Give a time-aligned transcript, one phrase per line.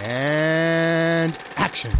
[0.00, 1.90] And action.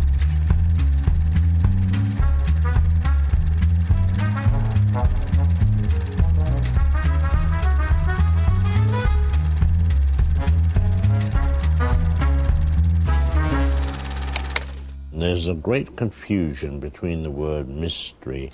[15.13, 18.51] There's a great confusion between the word mystery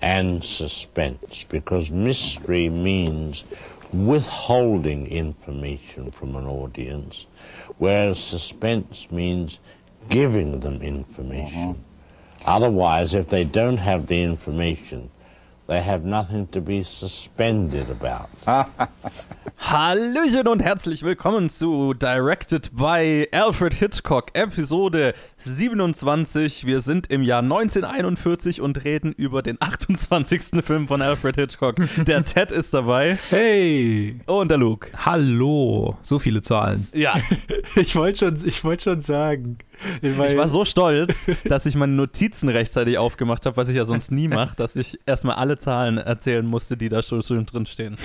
[0.00, 3.44] and suspense because mystery means
[3.92, 7.26] withholding information from an audience,
[7.78, 9.58] whereas suspense means
[10.08, 11.70] giving them information.
[11.70, 12.56] Uh-huh.
[12.56, 15.10] Otherwise, if they don't have the information,
[15.72, 18.28] they have nothing to be suspended about.
[19.56, 26.66] Hallöchen und herzlich willkommen zu Directed by Alfred Hitchcock, Episode 27.
[26.66, 30.62] Wir sind im Jahr 1941 und reden über den 28.
[30.62, 31.76] Film von Alfred Hitchcock.
[32.06, 33.16] Der Ted ist dabei.
[33.30, 34.20] Hey!
[34.26, 34.90] Und der Luke.
[35.06, 35.96] Hallo!
[36.02, 36.86] So viele Zahlen.
[36.92, 37.14] Ja,
[37.76, 39.56] Ich wollte schon, ich wollt schon sagen.
[40.02, 44.10] Ich war so stolz, dass ich meine Notizen rechtzeitig aufgemacht habe, was ich ja sonst
[44.10, 47.96] nie mache, dass ich erstmal alle Zahlen erzählen musste, die da schon drin stehen.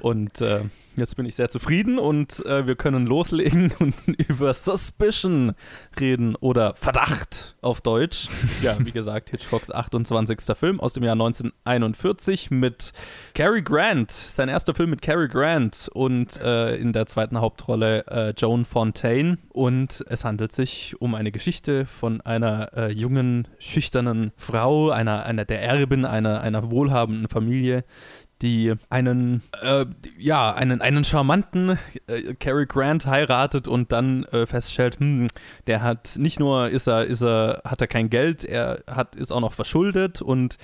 [0.00, 0.60] und äh,
[0.96, 3.94] jetzt bin ich sehr zufrieden und äh, wir können loslegen und
[4.28, 5.54] über Suspicion
[5.98, 8.28] reden oder Verdacht auf Deutsch.
[8.62, 10.38] Ja, wie gesagt, Hitchcocks 28.
[10.54, 12.92] Film aus dem Jahr 1941 mit
[13.32, 14.10] Cary Grant.
[14.10, 19.38] Sein erster Film mit Cary Grant und äh, in der zweiten Hauptrolle äh, Joan Fontaine.
[19.48, 25.46] Und es handelt sich um eine Geschichte von einer äh, jungen, schüchternen Frau, einer, einer
[25.46, 27.84] der Erbin einer, einer wohlhabenden Familie,
[28.42, 29.86] die einen, äh,
[30.18, 35.26] ja, einen, einen charmanten äh, Cary Grant heiratet und dann äh, feststellt, hm,
[35.66, 39.32] der hat nicht nur ist er, ist er, hat er kein Geld, er hat, ist
[39.32, 40.56] auch noch verschuldet und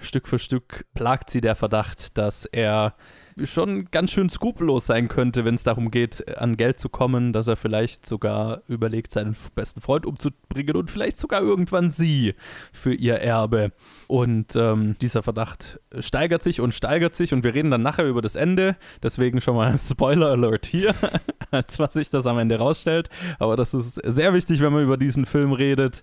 [0.00, 2.94] Stück für Stück plagt sie der Verdacht, dass er
[3.44, 7.48] schon ganz schön skrupellos sein könnte, wenn es darum geht, an Geld zu kommen, dass
[7.48, 12.34] er vielleicht sogar überlegt, seinen besten Freund umzubringen und vielleicht sogar irgendwann sie
[12.72, 13.72] für ihr Erbe.
[14.06, 18.22] Und ähm, dieser Verdacht steigert sich und steigert sich und wir reden dann nachher über
[18.22, 18.76] das Ende.
[19.02, 20.94] Deswegen schon mal Spoiler Alert hier,
[21.50, 23.10] als was sich das am Ende rausstellt.
[23.38, 26.02] Aber das ist sehr wichtig, wenn man über diesen Film redet.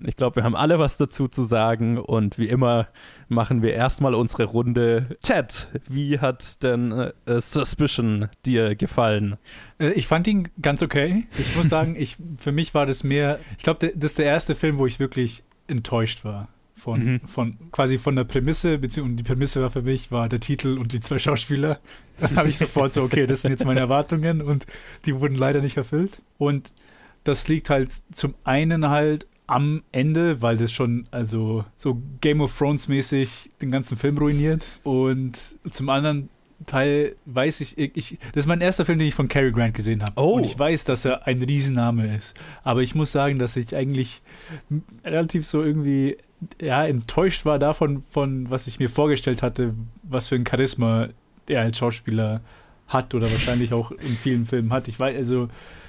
[0.00, 2.88] Ich glaube, wir haben alle was dazu zu sagen und wie immer
[3.34, 5.68] machen wir erstmal unsere Runde Chat.
[5.88, 9.36] Wie hat denn äh, Suspicion dir gefallen?
[9.78, 11.24] Äh, Ich fand ihn ganz okay.
[11.38, 14.54] Ich muss sagen, ich, für mich war das mehr, ich glaube, das ist der erste
[14.54, 16.48] Film, wo ich wirklich enttäuscht war.
[16.76, 17.20] Von, Mhm.
[17.26, 20.92] von quasi von der Prämisse, beziehungsweise die Prämisse war für mich, war der Titel und
[20.92, 21.78] die zwei Schauspieler.
[22.20, 24.66] Dann habe ich sofort so, okay, das sind jetzt meine Erwartungen und
[25.06, 26.20] die wurden leider nicht erfüllt.
[26.36, 26.72] Und
[27.24, 32.56] das liegt halt zum einen halt am Ende, weil das schon also so Game of
[32.56, 35.38] Thrones mäßig den ganzen Film ruiniert und
[35.70, 36.30] zum anderen
[36.66, 40.02] Teil weiß ich, ich, das ist mein erster Film, den ich von Cary Grant gesehen
[40.02, 40.12] habe.
[40.16, 40.34] Oh.
[40.34, 42.40] Und ich weiß, dass er ein Riesenname ist.
[42.62, 44.22] Aber ich muss sagen, dass ich eigentlich
[45.04, 46.16] relativ so irgendwie
[46.60, 51.08] ja, enttäuscht war davon, von was ich mir vorgestellt hatte, was für ein Charisma
[51.48, 52.40] er als Schauspieler
[52.94, 54.88] hat oder wahrscheinlich auch in vielen Filmen hat.
[54.88, 55.48] Ich weiß, also,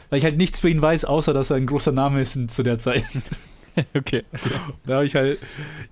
[0.10, 2.64] weil ich halt nichts über ihn weiß, außer dass er ein großer Name ist zu
[2.64, 3.06] der Zeit.
[3.94, 4.24] Okay.
[4.86, 5.40] Da habe ich halt,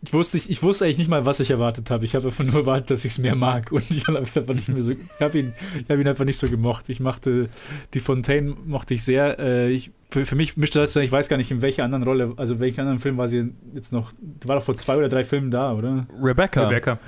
[0.02, 2.06] ich wusste, ich, ich wusste eigentlich nicht mal, was ich erwartet habe.
[2.06, 3.72] Ich habe einfach nur erwartet, dass ich es mehr mag.
[3.72, 6.38] Und ich habe einfach nicht mehr so, ich habe ihn, ich habe ihn einfach nicht
[6.38, 6.90] so gemocht.
[6.90, 7.50] Ich mochte,
[7.94, 9.40] die Fontaine mochte ich sehr.
[9.40, 12.34] Äh, ich, für, für mich mischte das, ich weiß gar nicht, in welcher anderen Rolle,
[12.38, 15.10] also in welchem anderen Film war sie jetzt noch, die war doch vor zwei oder
[15.10, 16.06] drei Filmen da, oder?
[16.22, 16.68] Rebecca.
[16.68, 17.00] Rebecca.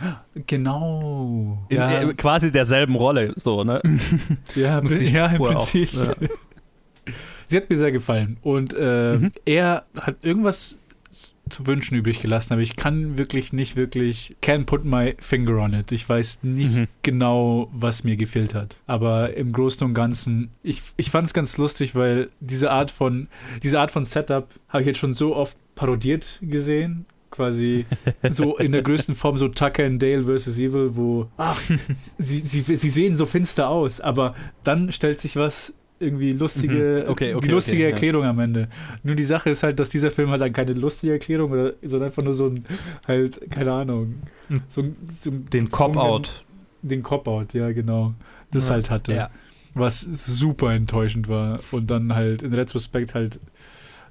[0.47, 1.66] Genau.
[1.69, 3.81] In ja, äh, quasi derselben Rolle, so, ne?
[4.56, 5.42] ja, ja, im.
[5.42, 5.94] Prinzip.
[5.94, 6.16] Ja.
[7.47, 8.38] Sie hat mir sehr gefallen.
[8.41, 9.31] Und äh, Mhm.
[9.45, 10.79] er hat irgendwas
[11.47, 15.73] zu wünschen übrig gelassen, aber ich kann wirklich nicht wirklich, can't put my finger on
[15.75, 15.91] it.
[15.91, 16.88] Ich weiß nicht Mhm.
[17.03, 18.78] genau, was mir gefehlt hat.
[18.88, 23.28] Aber im Großen und Ganzen, ich, ich fand es ganz lustig, weil diese Art von,
[23.62, 27.06] diese Art von Setup habe ich jetzt schon so oft parodiert gesehen.
[27.29, 27.85] Quasi
[28.29, 31.59] so in der größten Form, so Tucker and Dale versus Evil, wo ach,
[32.17, 37.11] sie, sie, sie sehen so finster aus, aber dann stellt sich was irgendwie lustige, Mhm.
[37.11, 37.89] Okay, okay, die lustige okay, ja.
[37.89, 38.68] Erklärung am Ende.
[39.03, 42.09] Nur die Sache ist halt, dass dieser Film halt dann keine lustige Erklärung oder sondern
[42.09, 42.65] einfach nur so ein,
[43.07, 44.15] halt, keine Ahnung,
[44.50, 44.62] Hm.
[44.69, 44.83] so,
[45.21, 46.44] so Den Cop-Out.
[46.81, 48.13] Den Cop-Out, ja, genau.
[48.51, 48.75] Das Ja.
[48.75, 49.13] halt hatte.
[49.15, 49.30] Ja.
[49.74, 51.59] Was super enttäuschend war.
[51.71, 53.39] Und dann halt in Retrospekt halt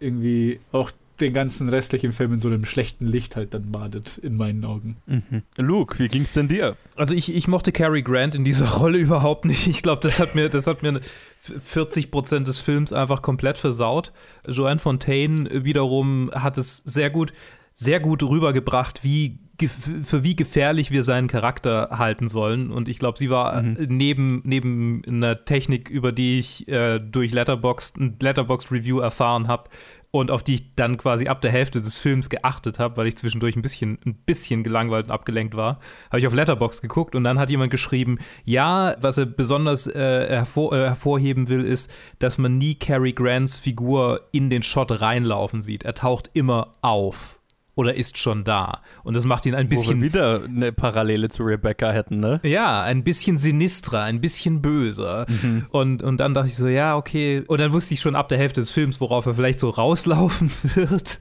[0.01, 0.91] irgendwie auch
[1.21, 4.97] den ganzen restlichen Film in so einem schlechten Licht halt dann badet, in meinen Augen.
[5.07, 5.43] Mhm.
[5.57, 6.77] Luke, wie ging's denn dir?
[6.97, 9.67] Also ich, ich mochte Cary Grant in dieser Rolle überhaupt nicht.
[9.67, 11.01] Ich glaube, das hat mir, das hat mir
[11.41, 14.13] 40 Prozent des Films einfach komplett versaut.
[14.47, 17.33] Joanne Fontaine wiederum hat es sehr gut,
[17.75, 19.39] sehr gut rübergebracht, wie
[19.69, 22.73] für wie gefährlich wir seinen Charakter halten sollen.
[22.73, 23.77] Und ich glaube, sie war mhm.
[23.89, 29.71] neben, neben einer Technik, über die ich äh, durch Letterboxd, ein Letterboxd-Review erfahren habe,
[30.15, 33.17] und auf die ich dann quasi ab der Hälfte des Films geachtet habe, weil ich
[33.17, 37.25] zwischendurch ein bisschen, ein bisschen gelangweilt und abgelenkt war, habe ich auf Letterbox geguckt und
[37.25, 42.39] dann hat jemand geschrieben, ja, was er besonders äh, hervor, äh, hervorheben will, ist, dass
[42.39, 45.83] man nie Cary Grants Figur in den Shot reinlaufen sieht.
[45.83, 47.34] Er taucht immer auf
[47.75, 48.81] oder ist schon da.
[49.03, 49.97] Und das macht ihn ein bisschen.
[49.97, 52.41] Wo wir wieder eine Parallele zu Rebecca hätten, ne?
[52.45, 55.27] Ja, ein bisschen sinistrer, ein bisschen böser.
[55.29, 55.67] Mhm.
[55.71, 57.43] Und, und dann dachte ich so, ja, okay.
[57.47, 60.51] Und dann wusste ich schon ab der Hälfte des Films, worauf er vielleicht so rauslaufen
[60.75, 61.21] wird.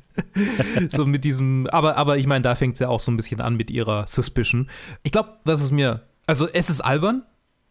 [0.90, 1.68] so mit diesem.
[1.68, 4.06] Aber, aber ich meine, da fängt es ja auch so ein bisschen an mit ihrer
[4.08, 4.70] Suspicion.
[5.04, 6.02] Ich glaube, was es mir.
[6.26, 7.24] Also, es ist albern,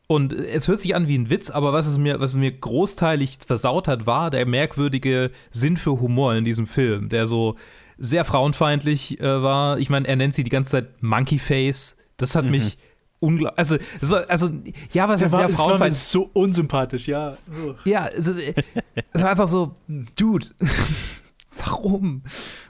[0.09, 3.39] und es hört sich an wie ein Witz, aber was es mir, was mir großteilig
[3.47, 7.57] versaut hat, war der merkwürdige Sinn für Humor in diesem Film, der so
[7.99, 9.79] sehr frauenfeindlich äh, war.
[9.79, 11.97] Ich meine, er nennt sie die ganze Zeit Monkey Face.
[12.17, 12.53] Das hat mhm.
[12.53, 12.79] mich
[13.21, 13.59] unglaublich.
[13.59, 14.51] Also, war, also,
[14.93, 16.03] ja, was ist sehr frauenfeindlich.
[16.03, 17.35] so unsympathisch, ja.
[17.85, 18.35] Ja, also,
[19.13, 19.77] es war einfach so,
[20.17, 20.47] Dude,
[21.65, 22.23] warum?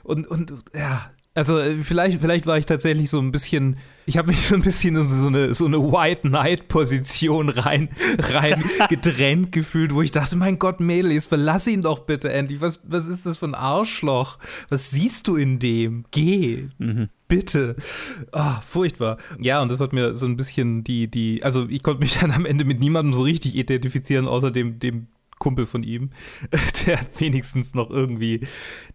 [0.03, 4.27] Und, und, ja, also äh, vielleicht, vielleicht war ich tatsächlich so ein bisschen, ich habe
[4.27, 7.89] mich so ein bisschen in so eine, so eine White Knight-Position rein,
[8.19, 12.61] rein gedrängt gefühlt, wo ich dachte, mein Gott, Melis, verlass ihn doch bitte endlich.
[12.61, 14.37] Was, was ist das für ein Arschloch?
[14.69, 16.05] Was siehst du in dem?
[16.11, 16.67] Geh.
[16.77, 17.09] Mhm.
[17.27, 17.77] Bitte.
[18.31, 19.17] Ah, furchtbar.
[19.39, 22.31] Ja, und das hat mir so ein bisschen die, die, also ich konnte mich dann
[22.31, 25.07] am Ende mit niemandem so richtig identifizieren, außer dem, dem
[25.43, 26.11] Kumpel von ihm,
[26.87, 28.47] der wenigstens noch irgendwie,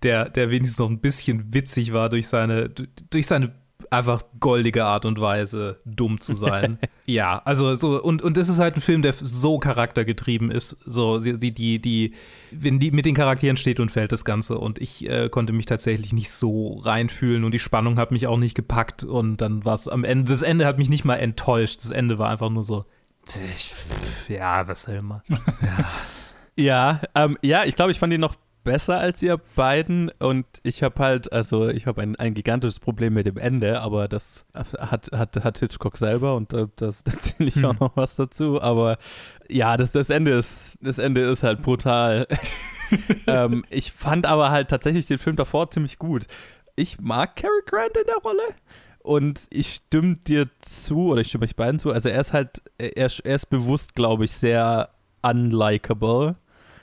[0.02, 2.70] der, der wenigstens noch ein bisschen witzig war durch seine,
[3.10, 3.52] durch seine
[3.90, 6.78] einfach goldige Art und Weise, dumm zu sein.
[7.06, 10.76] ja, also so, und, und das ist halt ein Film, der so charaktergetrieben ist.
[10.84, 12.14] So, die, die, die,
[12.50, 14.58] wenn die mit den Charakteren steht und fällt das Ganze.
[14.58, 18.38] Und ich äh, konnte mich tatsächlich nicht so reinfühlen und die Spannung hat mich auch
[18.38, 19.04] nicht gepackt.
[19.04, 21.82] Und dann war es am Ende, das Ende hat mich nicht mal enttäuscht.
[21.82, 22.84] Das Ende war einfach nur so,
[24.28, 25.22] ja, was soll man.
[25.62, 25.84] Ja.
[26.58, 28.34] Ja, ähm, ja, ich glaube, ich fand ihn noch
[28.64, 33.14] besser als ihr beiden und ich habe halt, also ich habe ein, ein gigantisches Problem
[33.14, 37.48] mit dem Ende, aber das hat, hat, hat Hitchcock selber und äh, das, da zähle
[37.48, 37.64] ich hm.
[37.64, 38.98] auch noch was dazu, aber
[39.48, 42.26] ja, das, das Ende ist, das Ende ist halt brutal.
[43.28, 46.26] ähm, ich fand aber halt tatsächlich den Film davor ziemlich gut.
[46.74, 48.42] Ich mag Cary Grant in der Rolle
[48.98, 52.62] und ich stimme dir zu, oder ich stimme euch beiden zu, also er ist halt,
[52.78, 54.88] er, er ist bewusst, glaube ich, sehr
[55.22, 56.36] unlikable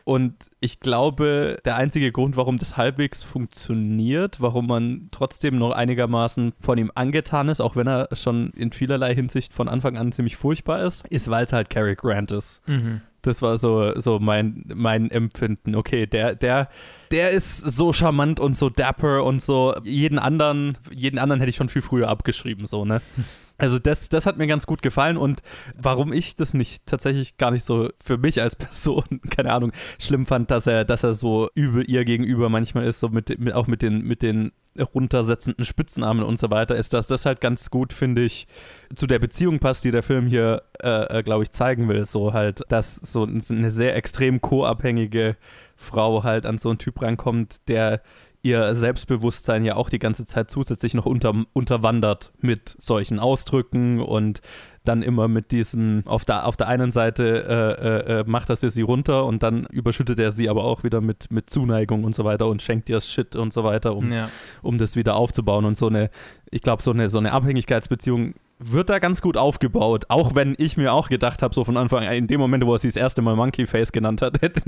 [0.05, 6.53] und ich glaube, der einzige Grund, warum das halbwegs funktioniert, warum man trotzdem noch einigermaßen
[6.59, 10.35] von ihm angetan ist, auch wenn er schon in vielerlei Hinsicht von Anfang an ziemlich
[10.35, 12.61] furchtbar ist, ist, weil es halt Cary Grant ist.
[12.67, 13.01] Mhm.
[13.23, 15.73] Das war so, so mein, mein Empfinden.
[15.73, 16.69] Okay, der, der,
[17.09, 19.73] der ist so charmant und so dapper und so.
[19.83, 23.01] Jeden anderen, jeden anderen hätte ich schon viel früher abgeschrieben, so, ne?
[23.57, 25.41] Also das, das hat mir ganz gut gefallen und
[25.75, 30.25] warum ich das nicht tatsächlich gar nicht so für mich als Person, keine Ahnung, schlimm
[30.25, 33.67] fand, dass er, dass er so übel ihr gegenüber manchmal ist, so mit, mit auch
[33.67, 37.93] mit den, mit den runtersetzenden Spitznamen und so weiter, ist, dass das halt ganz gut,
[37.93, 38.45] finde ich,
[38.93, 42.05] zu der Beziehung passt, die der Film hier, äh, äh glaube ich, zeigen will.
[42.05, 45.37] So halt, dass so eine sehr extrem co-abhängige
[45.77, 48.01] Frau halt an so einen Typ rankommt, der
[48.45, 54.41] ihr Selbstbewusstsein ja auch die ganze Zeit zusätzlich noch unter, unterwandert mit solchen Ausdrücken und
[54.83, 58.61] dann immer mit diesem, auf der, auf der einen Seite äh, äh, äh macht das
[58.61, 62.23] sie runter und dann überschüttet er sie aber auch wieder mit, mit Zuneigung und so
[62.23, 64.29] weiter und schenkt ihr Shit und so weiter, um, ja.
[64.61, 65.65] um das wieder aufzubauen.
[65.65, 66.11] Und so eine,
[66.51, 70.05] ich glaube, so eine, so eine Abhängigkeitsbeziehung wird da ganz gut aufgebaut.
[70.09, 72.73] Auch wenn ich mir auch gedacht habe, so von Anfang an, in dem Moment, wo
[72.73, 74.61] er sie das erste Mal Monkey Face genannt hat, hätte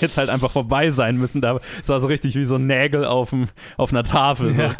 [0.00, 1.40] jetzt halt einfach vorbei sein müssen.
[1.40, 3.46] Da sah so richtig wie so Nägel auf, dem,
[3.76, 4.54] auf einer Tafel.
[4.54, 4.76] Ja.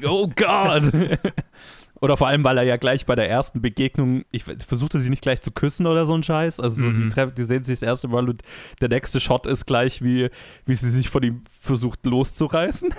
[0.00, 0.90] So, oh Gott!
[2.00, 5.20] Oder vor allem, weil er ja gleich bei der ersten Begegnung, ich versuchte sie nicht
[5.20, 6.58] gleich zu küssen oder so ein Scheiß.
[6.58, 7.12] Also mhm.
[7.14, 8.40] die, die, sehen sich das erste Mal und
[8.80, 10.30] der nächste Shot ist gleich, wie,
[10.64, 12.94] wie sie sich von ihm versucht loszureißen.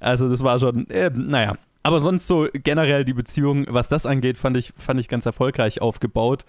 [0.00, 1.56] Also das war schon, äh, naja.
[1.82, 5.80] Aber sonst so generell die Beziehung, was das angeht, fand ich, fand ich ganz erfolgreich
[5.80, 6.44] aufgebaut.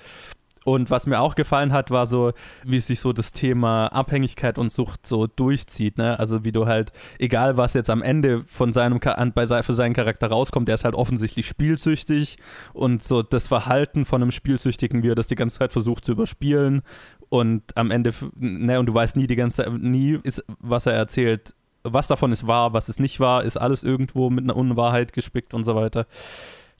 [0.66, 2.32] Und was mir auch gefallen hat, war so,
[2.64, 5.98] wie sich so das Thema Abhängigkeit und Sucht so durchzieht.
[5.98, 6.18] Ne?
[6.18, 10.68] Also wie du halt, egal was jetzt am Ende von seinem für seinen Charakter rauskommt,
[10.68, 12.38] der ist halt offensichtlich spielsüchtig
[12.74, 16.14] und so das Verhalten von einem Spielsüchtigen, wie er das die ganze Zeit versucht zu
[16.14, 16.82] überspielen
[17.30, 21.56] und am Ende, ne, und du weißt nie die ganze nie ist, was er erzählt,
[21.84, 25.54] was davon ist wahr, was ist nicht wahr, ist alles irgendwo mit einer Unwahrheit gespickt
[25.54, 26.06] und so weiter.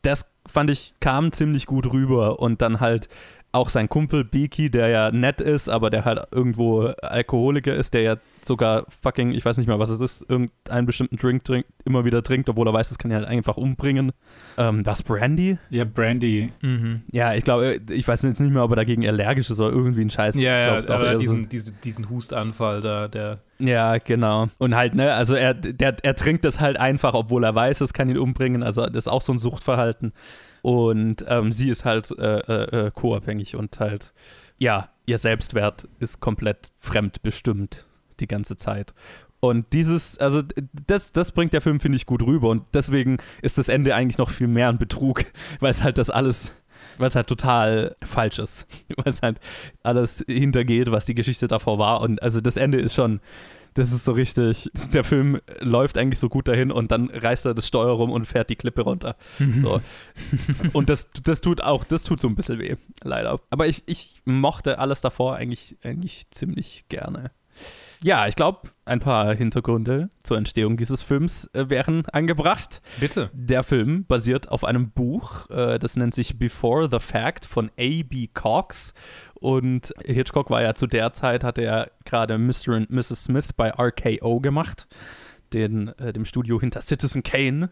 [0.02, 3.08] Das fand ich, kam ziemlich gut rüber und dann halt
[3.56, 8.02] auch sein Kumpel Beaky, der ja nett ist, aber der halt irgendwo Alkoholiker ist, der
[8.02, 12.04] ja sogar fucking, ich weiß nicht mehr, was es ist, irgendeinen bestimmten Drink trinkt, immer
[12.04, 14.12] wieder trinkt, obwohl er weiß, das kann ihn halt einfach umbringen.
[14.58, 15.60] Ähm, das Brandy?
[15.70, 16.52] Ja, Brandy.
[16.62, 17.04] Mhm.
[17.12, 20.02] Ja, ich glaube, ich weiß jetzt nicht mehr, ob er dagegen allergisch ist oder irgendwie
[20.02, 20.34] ein Scheiß.
[20.36, 23.38] Ja, ja, ich glaub, aber eher so- diesen, diesen, diesen Hustanfall da, der.
[23.64, 24.48] Ja, genau.
[24.58, 27.94] Und halt, ne, also er, der, er trinkt das halt einfach, obwohl er weiß, es
[27.94, 28.62] kann ihn umbringen.
[28.64, 30.14] Also das ist auch so ein Suchtverhalten.
[30.62, 34.14] Und ähm, sie ist halt äh, äh, äh, co-abhängig und halt,
[34.58, 37.86] ja, ihr Selbstwert ist komplett fremdbestimmt
[38.20, 38.94] die ganze Zeit.
[39.40, 40.42] Und dieses, also
[40.88, 42.50] das, das bringt der Film, finde ich, gut rüber.
[42.50, 45.26] Und deswegen ist das Ende eigentlich noch viel mehr ein Betrug,
[45.60, 46.56] weil es halt das alles,
[46.98, 48.68] weil es halt total falsch ist.
[48.96, 49.40] Weil es halt
[49.82, 52.02] alles hintergeht, was die Geschichte davor war.
[52.02, 53.22] Und also das Ende ist schon,
[53.74, 57.54] das ist so richtig, der Film läuft eigentlich so gut dahin und dann reißt er
[57.54, 59.16] das Steuer rum und fährt die Klippe runter.
[59.56, 59.82] So.
[60.74, 63.40] und das, das tut auch, das tut so ein bisschen weh, leider.
[63.50, 67.32] Aber ich, ich mochte alles davor eigentlich, eigentlich ziemlich gerne.
[68.04, 72.82] Ja, ich glaube, ein paar Hintergründe zur Entstehung dieses Films äh, wären angebracht.
[73.00, 73.30] Bitte.
[73.34, 78.28] Der Film basiert auf einem Buch, äh, das nennt sich Before the Fact von A.B.
[78.34, 78.94] Cox.
[79.36, 82.76] Und Hitchcock war ja zu der Zeit, hatte er gerade Mr.
[82.76, 83.24] und Mrs.
[83.24, 84.88] Smith bei RKO gemacht,
[85.54, 87.70] den, äh, dem Studio hinter Citizen Kane.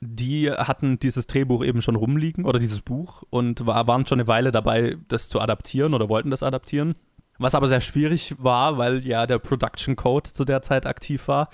[0.00, 4.28] Die hatten dieses Drehbuch eben schon rumliegen oder dieses Buch und war, waren schon eine
[4.28, 6.94] Weile dabei, das zu adaptieren oder wollten das adaptieren.
[7.38, 11.48] Was aber sehr schwierig war, weil ja der Production Code zu der Zeit aktiv war.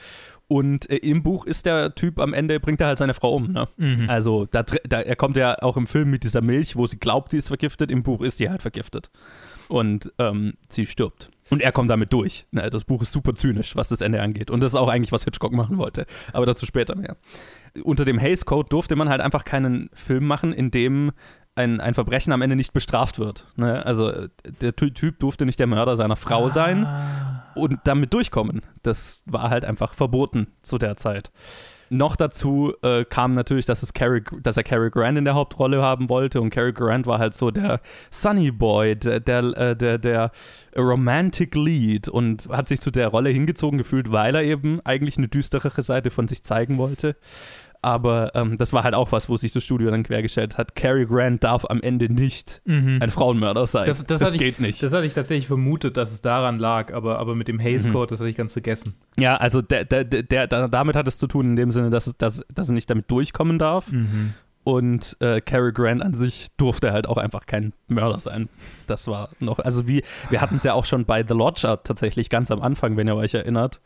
[0.46, 3.52] Und äh, im Buch ist der Typ am Ende, bringt er halt seine Frau um.
[3.52, 3.68] Ne?
[3.76, 4.08] Mhm.
[4.08, 7.32] Also da, da, er kommt ja auch im Film mit dieser Milch, wo sie glaubt,
[7.32, 7.90] die ist vergiftet.
[7.90, 9.10] Im Buch ist die halt vergiftet.
[9.68, 11.30] Und ähm, sie stirbt.
[11.50, 12.46] Und er kommt damit durch.
[12.50, 14.50] Ne, das Buch ist super zynisch, was das Ende angeht.
[14.50, 16.06] Und das ist auch eigentlich, was Hitchcock machen wollte.
[16.32, 17.16] Aber dazu später mehr.
[17.82, 21.12] Unter dem Hays Code durfte man halt einfach keinen Film machen, in dem
[21.56, 23.46] ein, ein Verbrechen am Ende nicht bestraft wird.
[23.56, 23.84] Ne?
[23.86, 24.28] Also äh,
[24.60, 26.86] der Ty- Typ durfte nicht der Mörder seiner Frau sein
[27.54, 28.62] und damit durchkommen.
[28.82, 31.30] Das war halt einfach verboten zu der Zeit.
[31.90, 35.82] Noch dazu äh, kam natürlich, dass, es Cary, dass er Cary Grant in der Hauptrolle
[35.82, 37.80] haben wollte und Cary Grant war halt so der
[38.10, 40.32] Sunny Boy, der, der, äh, der, der
[40.76, 45.28] Romantic Lead und hat sich zu der Rolle hingezogen gefühlt, weil er eben eigentlich eine
[45.28, 47.16] düsterere Seite von sich zeigen wollte.
[47.84, 50.74] Aber ähm, das war halt auch was, wo sich das Studio dann quergestellt hat.
[50.74, 52.98] Cary Grant darf am Ende nicht Mhm.
[53.02, 53.84] ein Frauenmörder sein.
[53.84, 54.82] Das, das, hatte geht ich, nicht.
[54.82, 58.06] Das hatte ich tatsächlich vermutet, dass es daran lag, aber, aber mit dem Haze Code,
[58.08, 58.94] das hatte ich ganz vergessen.
[59.18, 62.16] Ja, also der, der, der, damit hat es zu tun, in dem Sinne, dass, es,
[62.16, 63.86] dass, dass er nicht damit durchkommen darf.
[64.64, 68.48] Und äh, Cary Grant an sich durfte halt auch einfach kein Mörder sein.
[68.86, 72.30] Das war noch, also wie, wir hatten es ja auch schon bei The Lodger tatsächlich
[72.30, 73.82] ganz am Anfang, wenn ihr euch erinnert.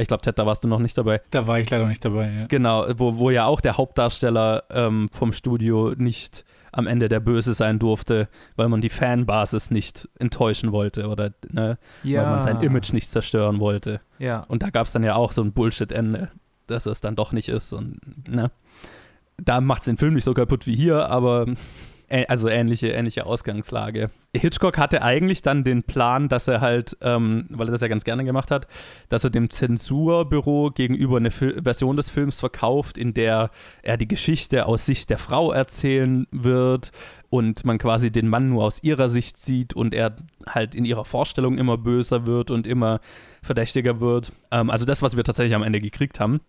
[0.00, 1.20] Ich glaube, Ted, da warst du noch nicht dabei.
[1.30, 2.30] Da war ich leider nicht dabei.
[2.30, 2.46] Ja.
[2.46, 7.52] Genau, wo, wo ja auch der Hauptdarsteller ähm, vom Studio nicht am Ende der Böse
[7.52, 12.92] sein durfte, weil man die Fanbasis nicht enttäuschen wollte oder ne, weil man sein Image
[12.92, 14.00] nicht zerstören wollte.
[14.18, 14.42] Ja.
[14.48, 16.30] Und da gab es dann ja auch so ein Bullshit-Ende,
[16.68, 17.72] dass es dann doch nicht ist.
[17.72, 18.52] Und ne,
[19.38, 21.46] da macht es den Film nicht so kaputt wie hier, aber
[22.28, 24.10] also ähnliche, ähnliche Ausgangslage.
[24.34, 28.04] Hitchcock hatte eigentlich dann den Plan, dass er halt, ähm, weil er das ja ganz
[28.04, 28.66] gerne gemacht hat,
[29.08, 33.50] dass er dem Zensurbüro gegenüber eine Fil Version des Films verkauft, in der
[33.82, 36.92] er die Geschichte aus Sicht der Frau erzählen wird
[37.30, 40.16] und man quasi den Mann nur aus ihrer Sicht sieht und er
[40.46, 43.00] halt in ihrer Vorstellung immer böser wird und immer
[43.42, 44.32] verdächtiger wird.
[44.50, 46.40] Ähm, also das, was wir tatsächlich am Ende gekriegt haben.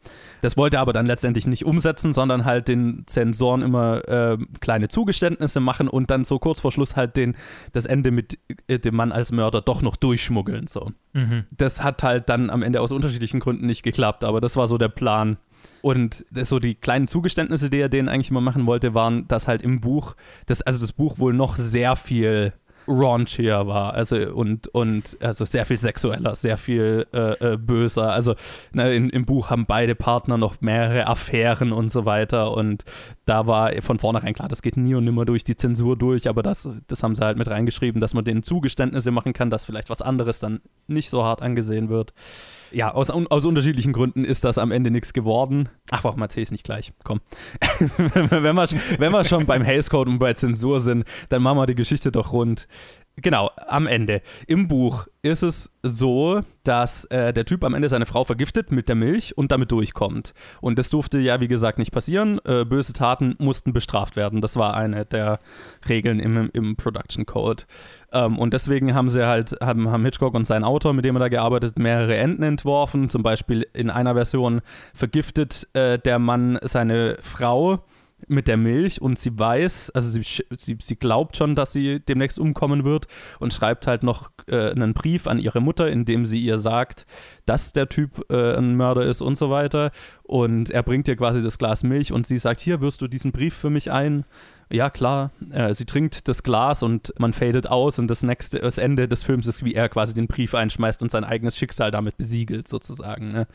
[0.41, 4.87] Das wollte er aber dann letztendlich nicht umsetzen, sondern halt den Zensoren immer äh, kleine
[4.87, 7.35] Zugeständnisse machen und dann so kurz vor Schluss halt den,
[7.73, 10.67] das Ende mit äh, dem Mann als Mörder doch noch durchschmuggeln.
[10.67, 10.91] So.
[11.13, 11.43] Mhm.
[11.51, 14.77] Das hat halt dann am Ende aus unterschiedlichen Gründen nicht geklappt, aber das war so
[14.77, 15.37] der Plan.
[15.81, 19.61] Und so die kleinen Zugeständnisse, die er denen eigentlich immer machen wollte, waren, dass halt
[19.61, 22.53] im Buch, das, also das Buch wohl noch sehr viel
[22.89, 28.11] raunchier war, also und, und also sehr viel sexueller, sehr viel äh, äh, böser.
[28.11, 28.35] Also
[28.73, 32.83] ne, in, im Buch haben beide Partner noch mehrere Affären und so weiter und
[33.25, 36.41] da war von vornherein klar, das geht nie und nimmer durch die Zensur durch, aber
[36.41, 39.89] das, das haben sie halt mit reingeschrieben, dass man denen Zugeständnisse machen kann, dass vielleicht
[39.89, 42.13] was anderes dann nicht so hart angesehen wird.
[42.71, 45.69] Ja, aus, aus unterschiedlichen Gründen ist das am Ende nichts geworden.
[45.91, 46.93] Ach, warum erzähl ich nicht gleich?
[47.03, 47.21] Komm.
[47.79, 48.55] wenn, wir,
[48.97, 52.11] wenn wir schon beim Hays Code und bei Zensur sind, dann machen wir die Geschichte
[52.11, 52.67] doch rund.
[53.21, 54.21] Genau, am Ende.
[54.47, 58.87] Im Buch ist es so, dass äh, der Typ am Ende seine Frau vergiftet mit
[58.87, 60.33] der Milch und damit durchkommt.
[60.61, 62.39] Und das durfte ja, wie gesagt, nicht passieren.
[62.45, 64.41] Äh, böse Taten mussten bestraft werden.
[64.41, 65.39] Das war eine der
[65.87, 67.63] Regeln im, im Production Code.
[68.13, 71.19] Ähm, und deswegen haben sie halt, haben, haben Hitchcock und sein Autor, mit dem er
[71.19, 73.09] da gearbeitet, mehrere Enden entworfen.
[73.09, 74.61] Zum Beispiel in einer Version
[74.93, 77.83] vergiftet äh, der Mann seine Frau
[78.27, 82.39] mit der Milch und sie weiß, also sie, sie, sie glaubt schon, dass sie demnächst
[82.39, 83.07] umkommen wird
[83.39, 87.05] und schreibt halt noch äh, einen Brief an ihre Mutter, in dem sie ihr sagt,
[87.45, 89.91] dass der Typ äh, ein Mörder ist und so weiter.
[90.23, 93.31] Und er bringt ihr quasi das Glas Milch und sie sagt, hier wirst du diesen
[93.31, 94.25] Brief für mich ein
[94.71, 98.77] ja klar, äh, sie trinkt das Glas und man fadet aus und das nächste, das
[98.77, 102.17] Ende des Films ist, wie er quasi den Brief einschmeißt und sein eigenes Schicksal damit
[102.17, 103.31] besiegelt, sozusagen.
[103.31, 103.47] Ne?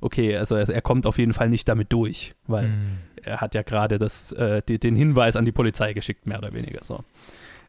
[0.00, 2.98] Okay, also er, er, kommt auf jeden Fall nicht damit durch, weil mm.
[3.22, 7.04] er hat ja gerade äh, den Hinweis an die Polizei geschickt, mehr oder weniger so.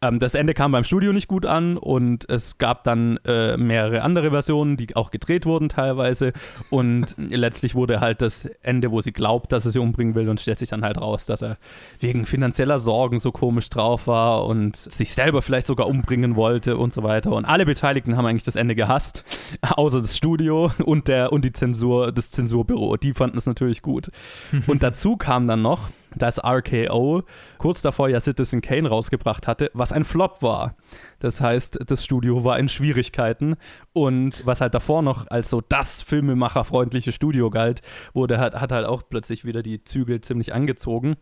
[0.03, 4.01] Ähm, das Ende kam beim Studio nicht gut an und es gab dann äh, mehrere
[4.01, 6.33] andere Versionen, die auch gedreht wurden teilweise.
[6.69, 10.41] Und letztlich wurde halt das Ende, wo sie glaubt, dass er sie umbringen will und
[10.41, 11.57] stellt sich dann halt raus, dass er
[11.99, 16.91] wegen finanzieller Sorgen so komisch drauf war und sich selber vielleicht sogar umbringen wollte und
[16.91, 17.31] so weiter.
[17.31, 19.23] Und alle Beteiligten haben eigentlich das Ende gehasst,
[19.61, 22.97] außer das Studio und der und die Zensur, das Zensurbüro.
[22.97, 24.09] Die fanden es natürlich gut.
[24.67, 27.23] und dazu kam dann noch, dass RKO
[27.57, 30.75] kurz davor ja Citizen Kane rausgebracht hatte, was ein Flop war.
[31.19, 33.55] Das heißt, das Studio war in Schwierigkeiten
[33.93, 37.81] und was halt davor noch als so das filmemacherfreundliche Studio galt,
[38.13, 41.17] wurde hat, hat halt auch plötzlich wieder die Zügel ziemlich angezogen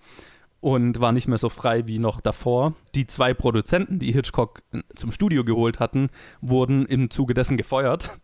[0.61, 2.75] und war nicht mehr so frei wie noch davor.
[2.95, 4.61] Die zwei Produzenten, die Hitchcock
[4.95, 8.11] zum Studio geholt hatten, wurden im Zuge dessen gefeuert.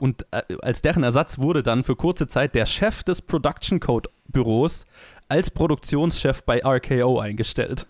[0.00, 4.10] Und äh, als deren Ersatz wurde dann für kurze Zeit der Chef des Production Code
[4.26, 4.86] Büros
[5.28, 7.86] als Produktionschef bei RKO eingestellt.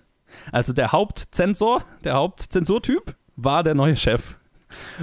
[0.53, 4.37] Also der Hauptzensor, der Hauptzensurtyp war der neue Chef.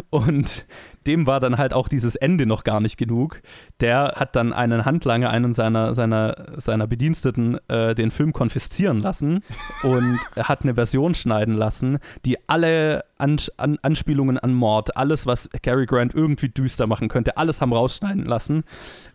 [0.09, 0.65] Und
[1.07, 3.41] dem war dann halt auch dieses Ende noch gar nicht genug.
[3.79, 9.43] Der hat dann einen Handlanger, einen seiner, seiner, seiner Bediensteten, äh, den Film konfiszieren lassen
[9.83, 15.49] und hat eine Version schneiden lassen, die alle an, an, Anspielungen an Mord, alles, was
[15.61, 18.63] Cary Grant irgendwie düster machen könnte, alles haben rausschneiden lassen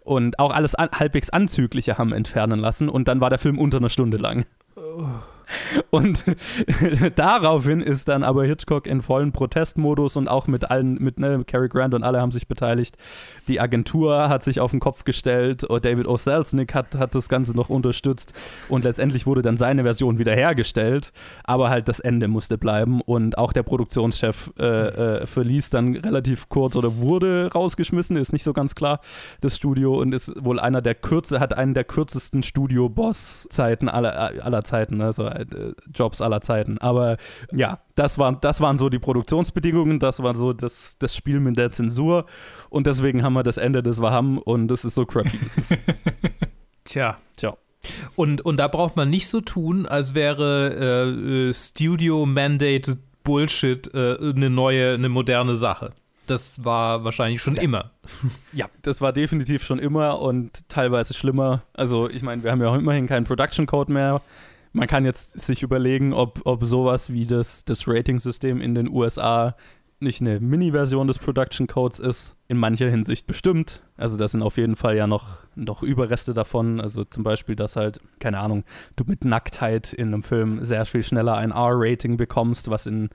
[0.01, 3.79] und auch alles an, halbwegs Anzügliche haben entfernen lassen und dann war der Film unter
[3.79, 4.45] einer Stunde lang.
[4.77, 5.05] Oh.
[5.91, 6.25] Und
[7.17, 11.69] daraufhin ist dann aber Hitchcock in vollen Protestmodus und auch mit allen, mit ne, Cary
[11.69, 12.97] Grant und alle haben sich beteiligt.
[13.49, 16.17] Die Agentur hat sich auf den Kopf gestellt, oh, David O.
[16.17, 18.33] Selznick hat, hat das Ganze noch unterstützt.
[18.69, 21.13] Und letztendlich wurde dann seine Version wiederhergestellt,
[21.45, 23.01] aber halt das Ende musste bleiben.
[23.01, 28.45] Und auch der Produktionschef äh, äh, verließ dann relativ kurz oder wurde rausgeschmissen, ist nicht
[28.45, 29.01] so ganz klar,
[29.41, 30.01] das Studio.
[30.01, 35.29] Und ist wohl einer der kürze, hat einen der kürzesten Studio-Boss-Zeiten aller, aller Zeiten, also
[35.43, 36.79] äh, Jobs aller Zeiten.
[36.79, 37.17] Aber
[37.53, 41.57] ja, das waren, das waren so die Produktionsbedingungen, das war so das, das Spiel mit
[41.57, 42.27] der Zensur
[42.69, 45.57] und deswegen haben wir das Ende, das wir haben und das ist so crappy, das
[45.57, 45.79] ist.
[46.85, 47.19] Tja.
[47.37, 47.57] Tja.
[48.15, 54.17] Und, und da braucht man nicht so tun, als wäre äh, äh Studio-Mandated Bullshit äh,
[54.19, 55.93] eine neue, eine moderne Sache
[56.31, 57.63] das war wahrscheinlich schon ja.
[57.63, 57.91] immer.
[58.53, 61.63] Ja, das war definitiv schon immer und teilweise schlimmer.
[61.75, 64.23] Also ich meine, wir haben ja immerhin keinen Production Code mehr
[64.73, 69.57] man kann jetzt sich überlegen, ob, ob sowas wie das, das Rating-System in den USA
[70.01, 72.37] nicht eine Mini-Version des Production Codes ist.
[72.49, 73.83] In mancher Hinsicht bestimmt.
[73.97, 76.81] Also da sind auf jeden Fall ja noch, noch Überreste davon.
[76.81, 78.65] Also zum Beispiel, dass halt, keine Ahnung,
[78.97, 83.11] du mit Nacktheit in einem Film sehr viel schneller ein R-Rating bekommst, was in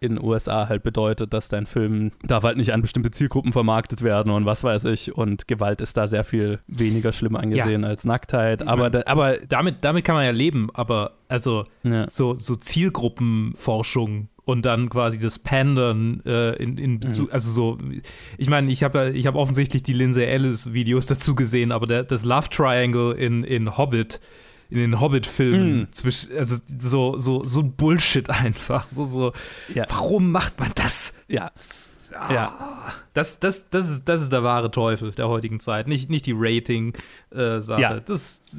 [0.00, 4.02] in den USA halt bedeutet, dass dein Film darf halt nicht an bestimmte Zielgruppen vermarktet
[4.02, 5.16] werden und was weiß ich.
[5.16, 7.88] Und Gewalt ist da sehr viel weniger schlimm angesehen ja.
[7.88, 8.66] als Nacktheit.
[8.66, 10.68] Aber, da, aber damit, damit kann man ja leben.
[10.74, 12.06] Aber also ja.
[12.10, 17.32] so, so Zielgruppenforschung und dann quasi das Pandern äh, in, in Bezug, mhm.
[17.32, 17.78] also so,
[18.38, 22.04] ich meine, ich habe ich hab offensichtlich die Lindsay Ellis Videos dazu gesehen, aber der,
[22.04, 24.20] das Love Triangle in, in Hobbit
[24.70, 25.92] in den Hobbit-Filmen mm.
[25.92, 28.86] zwischen, also so, so, so ein Bullshit einfach.
[28.90, 29.32] So, so,
[29.74, 29.84] ja.
[29.88, 31.14] warum macht man das?
[31.26, 31.50] Ja.
[32.14, 32.92] Ah, ja.
[33.14, 35.88] Das, das, das, ist, das ist der wahre Teufel der heutigen Zeit.
[35.88, 37.78] Nicht, nicht die Rating-Sache.
[37.78, 38.00] Äh, ja.
[38.00, 38.58] Das,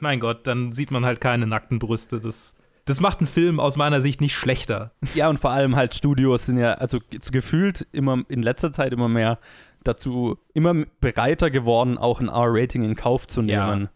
[0.00, 2.20] mein Gott, dann sieht man halt keine nackten Brüste.
[2.20, 4.92] Das, das macht einen Film aus meiner Sicht nicht schlechter.
[5.14, 6.98] Ja, und vor allem halt Studios sind ja, also
[7.30, 9.38] gefühlt immer in letzter Zeit immer mehr
[9.84, 13.82] dazu, immer bereiter geworden, auch ein R-Rating in Kauf zu nehmen.
[13.82, 13.90] Ja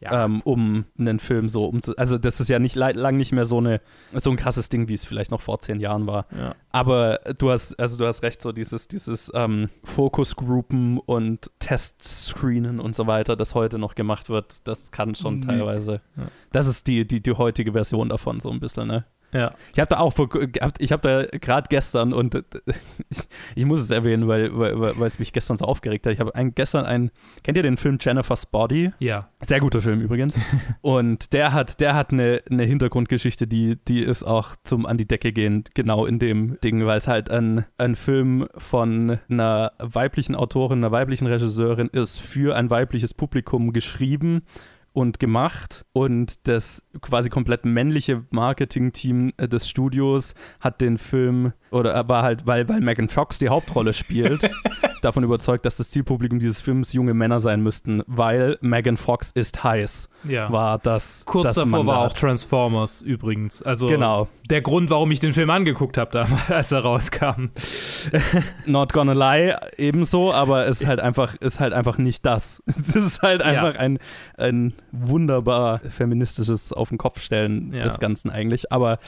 [0.00, 0.24] ja.
[0.24, 1.94] ähm, um einen Film so umzu.
[1.96, 3.80] Also, das ist ja nicht lang nicht mehr so, eine,
[4.14, 6.26] so ein krasses Ding, wie es vielleicht noch vor zehn Jahren war.
[6.36, 6.54] Ja.
[6.70, 12.94] Aber du hast, also du hast recht, so dieses, dieses ähm, Fokusgroupen und Testscreenen und
[12.94, 15.46] so weiter, das heute noch gemacht wird, das kann schon nee.
[15.46, 16.00] teilweise.
[16.16, 16.28] Ja.
[16.52, 19.04] Das ist die, die, die heutige Version davon, so ein bisschen, ne?
[19.32, 19.54] Ja.
[19.72, 20.28] Ich habe da auch vor,
[20.78, 22.34] ich habe da gerade gestern und
[23.10, 23.18] ich,
[23.54, 26.12] ich, muss es erwähnen, weil, weil, weil es mich gestern so aufgeregt hat.
[26.12, 27.10] Ich habe gestern einen,
[27.42, 28.92] kennt ihr den Film Jennifer's Body?
[28.98, 29.28] Ja.
[29.40, 30.38] Sehr guter Film übrigens.
[30.80, 35.06] und der hat, der hat eine, eine Hintergrundgeschichte, die, die ist auch zum an die
[35.06, 40.34] Decke gehen, genau in dem Ding, weil es halt ein, ein Film von einer weiblichen
[40.34, 44.42] Autorin, einer weiblichen Regisseurin ist für ein weibliches Publikum geschrieben
[44.92, 45.84] und gemacht.
[45.92, 52.46] Und das quasi komplett männliche Marketingteam äh, des Studios hat den Film oder war halt,
[52.46, 54.42] weil, weil Megan Fox die Hauptrolle spielt,
[55.00, 59.62] davon überzeugt, dass das Zielpublikum dieses Films junge Männer sein müssten, weil Megan Fox ist
[59.64, 60.08] heiß.
[60.24, 60.52] Ja.
[60.52, 62.10] War das Kurz das davor war Mandat.
[62.10, 63.62] auch Transformers übrigens.
[63.62, 64.28] Also Genau.
[64.50, 67.48] der Grund, warum ich den Film angeguckt habe, damals, als er rauskam.
[68.66, 72.62] Not gonna lie, ebenso, aber ist halt einfach, ist halt einfach nicht das.
[72.80, 73.98] Es ist halt einfach ein,
[74.36, 77.84] ein wunderbar feministisches Auf den Kopf stellen Ja.
[77.84, 78.72] des Ganzen eigentlich.
[78.72, 78.98] Aber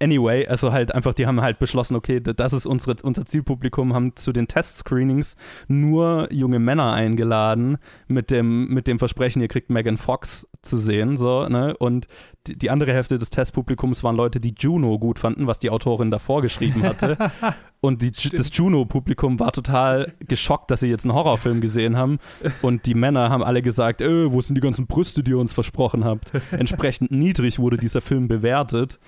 [0.00, 4.16] anyway, also halt einfach, die haben halt beschlossen, okay, das ist unsere, unser Zielpublikum, haben
[4.16, 5.36] zu den Test-Screenings
[5.68, 11.16] nur junge Männer eingeladen mit dem, mit dem Versprechen, ihr kriegt Megan Fox zu sehen,
[11.16, 11.76] so, ne?
[11.78, 12.06] Und
[12.46, 16.10] die, die andere Hälfte des Testpublikums waren Leute, die Juno gut fanden, was die Autorin
[16.10, 17.16] davor geschrieben hatte.
[17.82, 22.18] Und die, das Juno-Publikum war total geschockt, dass sie jetzt einen Horrorfilm gesehen haben.
[22.60, 25.54] Und die Männer haben alle gesagt, äh, wo sind die ganzen Brüste, die ihr uns
[25.54, 26.30] versprochen habt?
[26.50, 28.98] Entsprechend niedrig wurde dieser Film bewertet.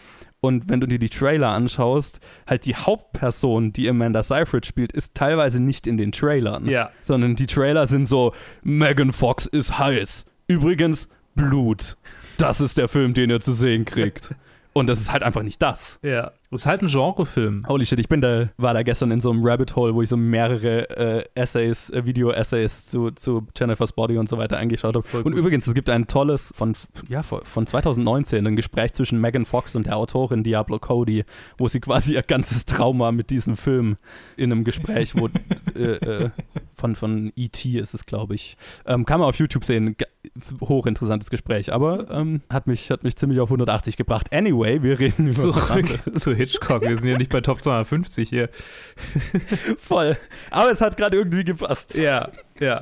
[0.45, 5.15] Und wenn du dir die Trailer anschaust, halt die Hauptperson, die Amanda Seyfried spielt, ist
[5.15, 6.69] teilweise nicht in den Trailern.
[6.69, 6.91] Ja.
[7.01, 10.27] Sondern die Trailer sind so, Megan Fox ist heiß.
[10.49, 11.97] Übrigens, Blut.
[12.39, 14.35] Das ist der Film, den ihr zu sehen kriegt.
[14.73, 16.01] Und das ist halt einfach nicht das.
[16.03, 16.33] Ja.
[16.53, 17.65] Das ist halt ein Genrefilm.
[17.67, 20.11] Holy shit, ich bin da, war da gestern in so einem Rabbit Hole, wo ich
[20.11, 25.07] so mehrere äh, Essays, äh, Video-Essays zu, zu Jennifer's Body und so weiter angeschaut habe.
[25.17, 25.35] Und gut.
[25.35, 26.77] übrigens, es gibt ein tolles von,
[27.09, 31.25] ja, von 2019, ein Gespräch zwischen Megan Fox und der Autorin Diablo Cody,
[31.57, 33.97] wo sie quasi ihr ganzes Trauma mit diesem Film
[34.37, 35.31] in einem Gespräch, wo
[35.75, 36.31] äh, äh,
[36.75, 37.79] von, von E.T.
[37.79, 39.97] ist es, glaube ich, ähm, kann man auf YouTube sehen.
[40.61, 44.33] Hochinteressantes Gespräch, aber ähm, hat, mich, hat mich ziemlich auf 180 gebracht.
[44.33, 46.83] Anyway, wir reden über Zurück zu Hitchcock.
[46.83, 48.49] Wir sind ja nicht bei Top 250 hier.
[49.79, 50.17] Voll.
[50.51, 51.97] Aber es hat gerade irgendwie gepasst.
[51.97, 52.81] Ja, ja.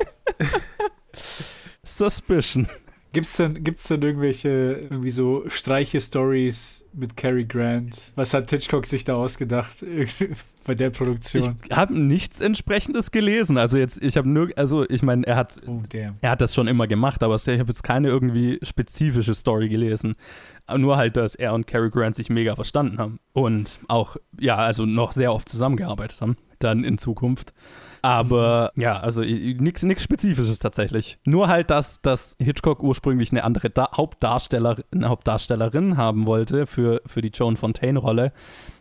[1.83, 2.69] Suspicion.
[3.13, 8.13] Gibt's denn, gibt's denn irgendwelche irgendwie so Streiche-Stories mit Cary Grant?
[8.15, 9.85] Was hat Hitchcock sich da ausgedacht
[10.65, 11.59] bei der Ich Produktion?
[11.73, 13.59] habe nichts entsprechendes gelesen.
[13.59, 15.83] Also jetzt, ich habe nur, also ich meine, er hat, oh,
[16.21, 20.15] er hat das schon immer gemacht, aber ich habe jetzt keine irgendwie spezifische Story gelesen.
[20.77, 24.87] Nur halt, dass er und Cary Grant sich mega verstanden haben und auch, ja, also
[24.87, 27.53] noch sehr oft zusammengearbeitet haben, dann in Zukunft.
[28.03, 31.19] Aber ja, also nichts Spezifisches tatsächlich.
[31.25, 37.03] Nur halt, dass, dass Hitchcock ursprünglich eine andere da Hauptdarsteller, eine Hauptdarstellerin haben wollte für,
[37.05, 38.33] für die Joan Fontaine-Rolle.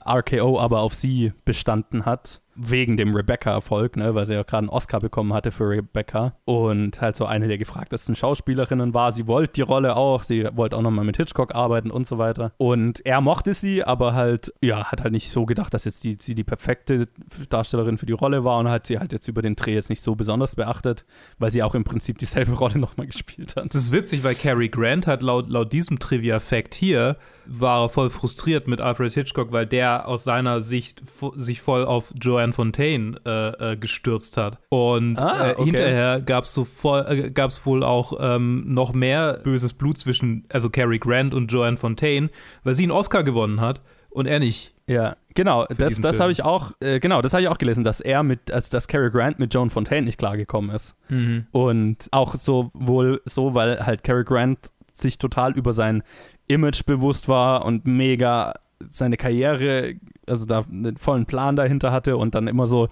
[0.09, 2.41] RKO aber auf sie bestanden hat.
[2.61, 6.33] Wegen dem Rebecca-Erfolg, ne, weil sie ja gerade einen Oscar bekommen hatte für Rebecca.
[6.43, 9.13] Und halt so eine der gefragtesten Schauspielerinnen war.
[9.13, 12.51] Sie wollte die Rolle auch, sie wollte auch nochmal mit Hitchcock arbeiten und so weiter.
[12.57, 16.17] Und er mochte sie, aber halt, ja, hat halt nicht so gedacht, dass jetzt die,
[16.19, 17.07] sie die perfekte
[17.47, 20.01] Darstellerin für die Rolle war und hat sie halt jetzt über den Dreh jetzt nicht
[20.01, 21.05] so besonders beachtet,
[21.37, 23.73] weil sie auch im Prinzip dieselbe Rolle nochmal gespielt hat.
[23.73, 27.15] Das ist witzig, weil Cary Grant hat laut, laut diesem Trivia-Fact hier,
[27.51, 31.01] war voll frustriert mit Alfred Hitchcock, weil der aus seiner Sicht
[31.35, 34.59] sich voll auf Joanne Fontaine äh, äh, gestürzt hat.
[34.69, 35.63] Und Ah, äh, okay.
[35.65, 40.45] hinterher gab es so voll, äh, gab's wohl auch ähm, noch mehr böses Blut zwischen,
[40.49, 42.29] also Cary Grant und Joanne Fontaine,
[42.63, 44.73] weil sie einen Oscar gewonnen hat und er nicht.
[44.87, 48.01] Ja, genau, das, das habe ich auch, äh, genau, das habe ich auch gelesen, dass
[48.01, 50.95] er mit, also dass Cary Grant mit Joan Fontaine nicht klargekommen ist.
[51.51, 56.03] Und auch so wohl so, weil halt Cary Grant sich total über sein
[56.49, 58.53] Image bewusst war und mega
[58.89, 59.95] seine Karriere,
[60.27, 62.87] also da einen vollen Plan dahinter hatte und dann immer so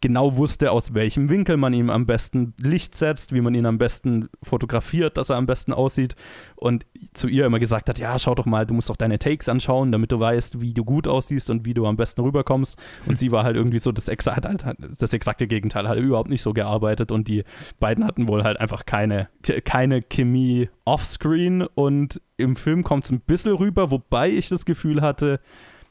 [0.00, 3.78] genau wusste, aus welchem Winkel man ihm am besten Licht setzt, wie man ihn am
[3.78, 6.14] besten fotografiert, dass er am besten aussieht
[6.56, 9.48] und zu ihr immer gesagt hat, ja, schau doch mal, du musst doch deine Takes
[9.48, 12.78] anschauen, damit du weißt, wie du gut aussiehst und wie du am besten rüberkommst.
[13.06, 14.64] Und sie war halt irgendwie so das, exa halt
[14.98, 17.44] das exakte Gegenteil, hat überhaupt nicht so gearbeitet und die
[17.80, 19.28] beiden hatten wohl halt einfach keine,
[19.64, 25.02] keine Chemie offscreen und im Film kommt es ein bisschen rüber, wobei ich das Gefühl
[25.02, 25.40] hatte,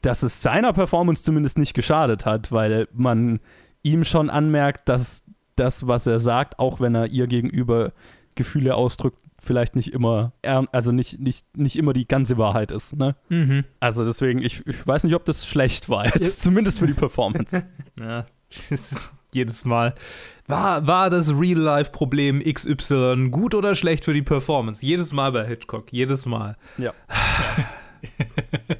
[0.02, 3.40] dass es seiner Performance zumindest nicht geschadet hat, weil man
[3.82, 5.22] ihm schon anmerkt, dass
[5.56, 7.92] das, was er sagt, auch wenn er ihr gegenüber
[8.34, 12.96] Gefühle ausdrückt, vielleicht nicht immer, er- also nicht, nicht, nicht immer die ganze Wahrheit ist.
[12.96, 13.14] Ne?
[13.28, 13.64] Mhm.
[13.80, 17.64] Also deswegen, ich, ich weiß nicht, ob das schlecht war, jetzt zumindest für die Performance.
[18.00, 18.26] Ja,
[19.34, 19.92] jedes Mal.
[20.46, 24.86] War, war das Real-Life-Problem XY gut oder schlecht für die Performance?
[24.86, 26.56] Jedes Mal bei Hitchcock, jedes Mal.
[26.78, 26.92] ja.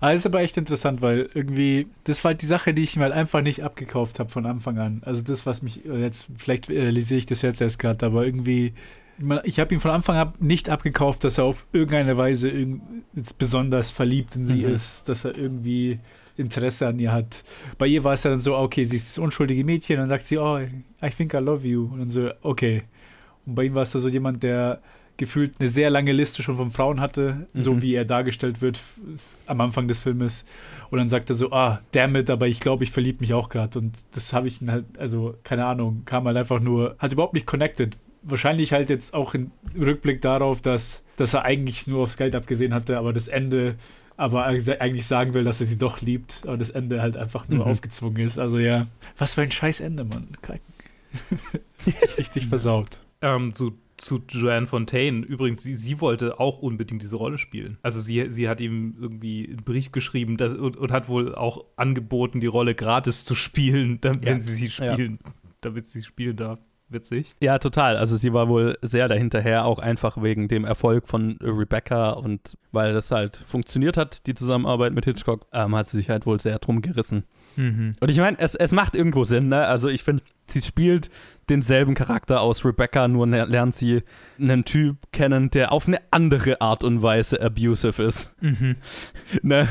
[0.00, 3.04] Ah, ist aber echt interessant, weil irgendwie, das war halt die Sache, die ich mir
[3.04, 5.02] halt einfach nicht abgekauft habe von Anfang an.
[5.04, 8.72] Also das, was mich äh, jetzt, vielleicht realisiere ich das jetzt erst gerade, aber irgendwie,
[9.44, 12.50] ich habe ihm von Anfang an nicht abgekauft, dass er auf irgendeine Weise
[13.12, 14.74] jetzt besonders verliebt in sie Mhm.
[14.74, 15.98] ist, dass er irgendwie
[16.38, 17.44] Interesse an ihr hat.
[17.76, 20.08] Bei ihr war es ja dann so, okay, sie ist das unschuldige Mädchen, und dann
[20.08, 21.90] sagt sie, oh, I think I love you.
[21.92, 22.84] Und dann so, okay.
[23.44, 24.80] Und bei ihm war es da so jemand, der
[25.20, 27.60] gefühlt eine sehr lange Liste schon von Frauen hatte, mhm.
[27.60, 28.80] so wie er dargestellt wird
[29.46, 30.46] am Anfang des Filmes.
[30.90, 33.50] Und dann sagt er so, ah, damn it, aber ich glaube, ich verliebe mich auch
[33.50, 33.78] gerade.
[33.78, 37.46] Und das habe ich halt, also keine Ahnung, kam halt einfach nur, hat überhaupt nicht
[37.46, 37.98] connected.
[38.22, 42.72] Wahrscheinlich halt jetzt auch im Rückblick darauf, dass, dass er eigentlich nur aufs Geld abgesehen
[42.72, 43.76] hatte, aber das Ende
[44.16, 47.64] aber eigentlich sagen will, dass er sie doch liebt, aber das Ende halt einfach nur
[47.64, 47.70] mhm.
[47.70, 48.38] aufgezwungen ist.
[48.38, 50.28] Also ja, was für ein scheiß Ende, Mann.
[52.18, 53.00] Richtig versaut.
[53.22, 57.78] Ähm, zu, zu Joanne Fontaine, übrigens, sie, sie wollte auch unbedingt diese Rolle spielen.
[57.82, 61.64] Also sie, sie hat ihm irgendwie einen Brief geschrieben dass, und, und, hat wohl auch
[61.76, 64.26] angeboten, die Rolle gratis zu spielen, dann, ja.
[64.26, 65.32] wenn sie sie spielen, ja.
[65.60, 66.58] damit sie spielen darf
[66.92, 67.34] witzig.
[67.40, 67.96] Ja, total.
[67.96, 72.92] Also sie war wohl sehr dahinterher, auch einfach wegen dem Erfolg von Rebecca und weil
[72.92, 76.58] das halt funktioniert hat, die Zusammenarbeit mit Hitchcock, ähm, hat sie sich halt wohl sehr
[76.58, 77.24] drum gerissen.
[77.56, 77.94] Mhm.
[78.00, 79.66] Und ich meine, es, es macht irgendwo Sinn, ne?
[79.66, 81.10] Also ich finde, sie spielt
[81.50, 84.02] denselben Charakter aus Rebecca, nur lernt sie
[84.38, 88.34] einen Typ kennen, der auf eine andere Art und Weise abusive ist.
[88.40, 88.76] Mhm.
[89.42, 89.68] Ne?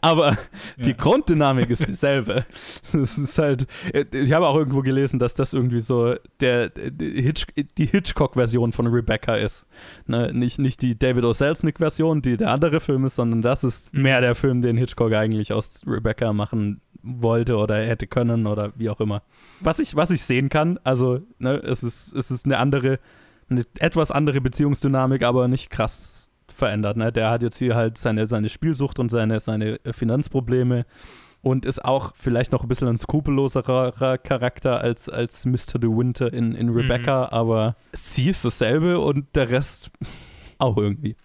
[0.00, 0.38] Aber ja.
[0.78, 2.46] die Grunddynamik ist dieselbe.
[2.82, 3.66] es ist halt,
[4.12, 7.46] ich habe auch irgendwo gelesen, dass das irgendwie so der, die, Hitch,
[7.76, 9.66] die Hitchcock-Version von Rebecca ist.
[10.06, 10.32] Ne?
[10.32, 11.32] Nicht, nicht die David O.
[11.32, 14.02] Selznick-Version, die der andere Film ist, sondern das ist mhm.
[14.02, 18.90] mehr der Film, den Hitchcock eigentlich aus Rebecca machen wollte oder hätte können oder wie
[18.90, 19.22] auch immer.
[19.60, 22.98] Was ich, was ich sehen kann, also ne, es, ist, es ist eine andere,
[23.48, 26.96] eine etwas andere Beziehungsdynamik, aber nicht krass verändert.
[26.96, 27.12] Ne?
[27.12, 30.86] Der hat jetzt hier halt seine, seine Spielsucht und seine, seine Finanzprobleme
[31.42, 35.78] und ist auch vielleicht noch ein bisschen ein skrupelloserer Charakter als, als Mr.
[35.78, 37.28] De Winter in, in Rebecca, mhm.
[37.34, 39.90] aber sie ist dasselbe und der Rest
[40.58, 41.16] auch irgendwie.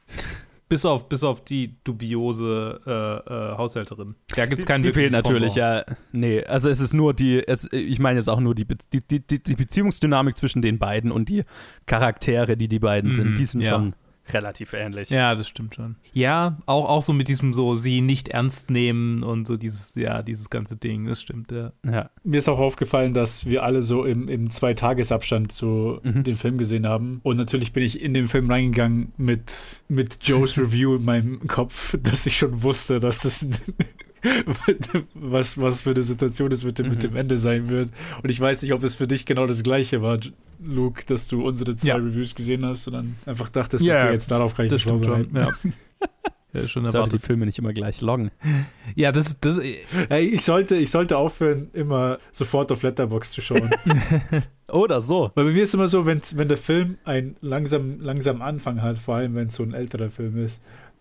[0.70, 4.16] Bis auf, bis auf die dubiose äh, äh, Haushälterin.
[4.36, 5.84] Da gibt es keinen Die fehlt natürlich, ja.
[6.12, 9.44] Nee, also es ist nur die, es, ich meine jetzt auch nur die, die, die,
[9.44, 11.44] die Beziehungsdynamik zwischen den beiden und die
[11.88, 13.72] Charaktere, die die beiden mhm, sind, die sind ja.
[13.72, 13.96] schon
[14.34, 15.10] relativ ähnlich.
[15.10, 15.96] Ja, das stimmt schon.
[16.14, 20.22] Ja, auch, auch so mit diesem so, sie nicht ernst nehmen und so dieses, ja,
[20.22, 21.72] dieses ganze Ding, das stimmt, ja.
[21.86, 22.10] ja.
[22.24, 26.24] Mir ist auch aufgefallen, dass wir alle so im, im Zwei-Tages-Abstand so mhm.
[26.24, 27.20] den Film gesehen haben.
[27.24, 31.98] Und natürlich bin ich in den Film reingegangen mit, mit Joes Review in meinem Kopf,
[32.04, 33.48] dass ich schon wusste, dass das
[35.14, 36.92] was, was für eine Situation es mit dem, mhm.
[36.94, 37.92] mit dem Ende sein wird.
[38.22, 40.20] Und ich weiß nicht, ob es für dich genau das gleiche war,
[40.62, 41.96] Luke, dass du unsere zwei ja.
[41.96, 45.36] Reviews gesehen hast und dann einfach dachtest, ja, okay, jetzt darauf kann ich mich vorbereiten.
[45.36, 45.48] Ja.
[46.52, 47.14] Ja, schon erwartet.
[47.14, 48.32] die Filme nicht immer gleich loggen.
[48.96, 49.60] Ja, das, das.
[49.60, 53.70] Hey, ich sollte, ich sollte aufhören, immer sofort auf Letterbox zu schauen.
[54.72, 55.32] Oder so.
[55.36, 58.98] Weil bei mir ist immer so, wenn, wenn der Film einen langsam, langsam Anfang hat,
[58.98, 60.60] vor allem wenn es so ein älterer Film ist,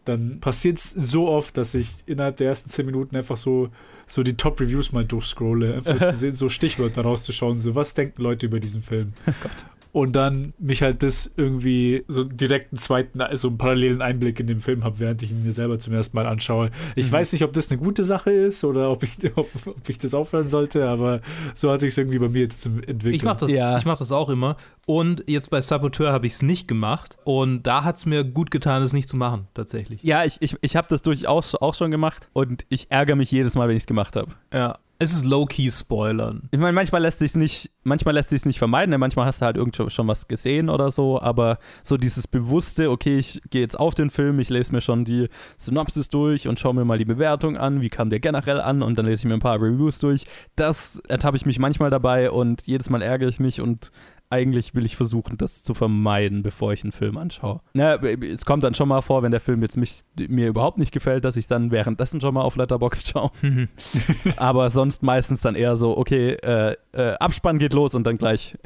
[0.08, 3.68] dann passiert es so oft, dass ich innerhalb der ersten zehn Minuten einfach so,
[4.06, 8.46] so die Top-Reviews mal durchscrolle, einfach zu sehen, so Stichwörter rauszuschauen, so was denken Leute
[8.46, 9.12] über diesen Film.
[9.26, 14.02] Oh Gott und dann mich halt das irgendwie so direkt einen zweiten, also einen parallelen
[14.02, 16.70] Einblick in den Film habe, während ich ihn mir selber zum ersten Mal anschaue.
[16.94, 17.12] Ich mhm.
[17.12, 20.14] weiß nicht, ob das eine gute Sache ist oder ob ich, ob, ob ich das
[20.14, 21.20] aufhören sollte, aber
[21.54, 23.14] so hat sich es irgendwie bei mir jetzt entwickelt.
[23.14, 23.80] Ich mache das, ja.
[23.84, 24.56] mach das auch immer.
[24.86, 27.18] Und jetzt bei Saboteur habe ich es nicht gemacht.
[27.24, 30.02] Und da hat es mir gut getan, es nicht zu machen, tatsächlich.
[30.02, 33.54] Ja, ich, ich, ich habe das durchaus auch schon gemacht und ich ärgere mich jedes
[33.54, 34.32] Mal, wenn ich es gemacht habe.
[34.52, 34.78] Ja.
[35.00, 36.48] Es ist low-key spoilern.
[36.50, 39.46] Ich meine, manchmal lässt sich nicht, manchmal lässt sich nicht vermeiden, denn manchmal hast du
[39.46, 43.78] halt irgendwo schon was gesehen oder so, aber so dieses bewusste, okay, ich gehe jetzt
[43.78, 47.04] auf den Film, ich lese mir schon die Synopsis durch und schaue mir mal die
[47.04, 50.00] Bewertung an, wie kam der generell an und dann lese ich mir ein paar Reviews
[50.00, 50.24] durch.
[50.56, 53.92] Das ertappe ich mich manchmal dabei und jedes Mal ärgere ich mich und
[54.30, 57.60] eigentlich will ich versuchen, das zu vermeiden, bevor ich einen Film anschaue.
[57.74, 60.92] Ja, es kommt dann schon mal vor, wenn der Film jetzt mich, mir überhaupt nicht
[60.92, 63.30] gefällt, dass ich dann währenddessen schon mal auf Letterboxd schaue.
[64.36, 68.58] Aber sonst meistens dann eher so, okay, äh, äh, Abspann geht los und dann gleich,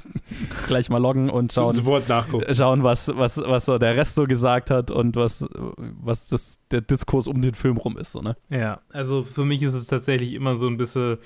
[0.66, 2.54] gleich mal loggen und schauen, nachgucken.
[2.54, 6.82] schauen was, was, was so der Rest so gesagt hat und was, was das, der
[6.82, 8.12] Diskurs um den Film rum ist.
[8.12, 8.36] So, ne?
[8.50, 11.18] Ja, also für mich ist es tatsächlich immer so ein bisschen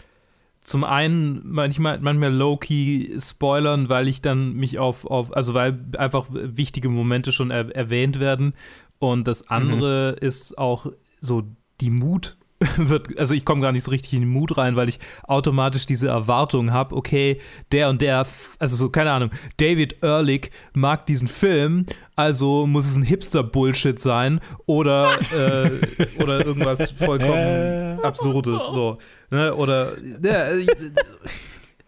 [0.63, 6.27] zum einen manchmal, manchmal low-key spoilern, weil ich dann mich auf, auf, also weil einfach
[6.31, 8.55] wichtige Momente schon er, erwähnt werden.
[8.99, 10.27] Und das andere mhm.
[10.27, 10.87] ist auch
[11.21, 11.43] so
[11.81, 12.37] die Mut
[12.77, 15.87] wird, also ich komme gar nicht so richtig in den Mut rein, weil ich automatisch
[15.87, 17.41] diese Erwartung habe, okay,
[17.73, 18.27] der und der,
[18.59, 24.41] also so, keine Ahnung, David Ehrlich mag diesen Film, also muss es ein Hipster-Bullshit sein
[24.67, 25.71] oder, äh,
[26.23, 28.99] oder irgendwas vollkommen Absurdes, so,
[29.33, 30.47] ne, oder, ja,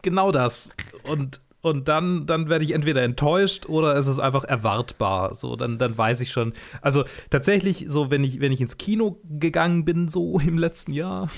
[0.03, 0.71] genau das.
[1.09, 5.35] Und und dann, dann werde ich entweder enttäuscht oder es ist einfach erwartbar.
[5.35, 6.53] So, dann, dann weiß ich schon.
[6.83, 11.31] Also tatsächlich, so wenn ich, wenn ich ins Kino gegangen bin, so im letzten Jahr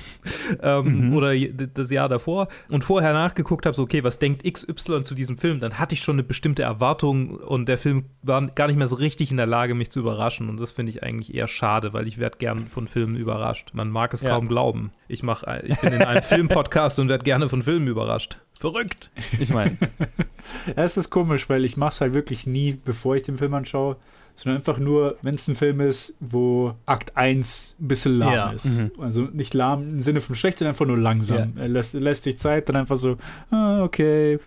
[0.64, 1.16] ähm, Mhm.
[1.16, 5.36] oder das Jahr davor und vorher nachgeguckt habe, so okay, was denkt XY zu diesem
[5.36, 8.88] Film, dann hatte ich schon eine bestimmte Erwartung und der Film war gar nicht mehr
[8.88, 10.48] so richtig in der Lage, mich zu überraschen.
[10.48, 13.74] Und das finde ich eigentlich eher schade, weil ich werde gern von Filmen überrascht.
[13.74, 14.30] Man mag es Ja.
[14.30, 14.90] kaum glauben.
[15.08, 18.38] Ich, mach, ich bin in einem Filmpodcast und werde gerne von Filmen überrascht.
[18.58, 19.10] Verrückt.
[19.38, 19.76] Ich meine,
[20.66, 23.54] Ja, es ist komisch, weil ich mache es halt wirklich nie, bevor ich den Film
[23.54, 23.96] anschaue,
[24.36, 28.50] sondern einfach nur, wenn es ein Film ist, wo Akt 1 ein bisschen lahm Ja.
[28.52, 28.66] ist.
[28.66, 28.90] Mhm.
[28.98, 31.54] Also nicht lahm im Sinne von schlecht, sondern einfach nur langsam.
[31.56, 33.16] Er lässt, lässt dich Zeit, dann einfach so,
[33.50, 34.38] ah, okay,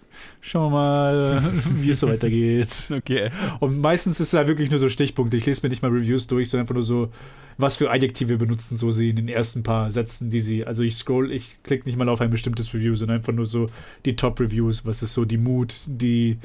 [0.41, 1.43] schauen wir mal,
[1.75, 2.91] wie es so weitergeht.
[2.95, 3.32] okay.
[3.60, 5.38] Und meistens ist es halt wirklich nur so Stichpunkte.
[5.38, 7.10] Ich lese mir nicht mal Reviews durch, sondern einfach nur so,
[7.58, 10.65] was für Adjektive benutzen so sie in den ersten paar Sätzen, die sie.
[10.65, 13.71] Also ich scroll, ich klicke nicht mal auf ein bestimmtes Review, sondern einfach nur so
[14.06, 16.38] die Top-Reviews, was ist so die Mut, die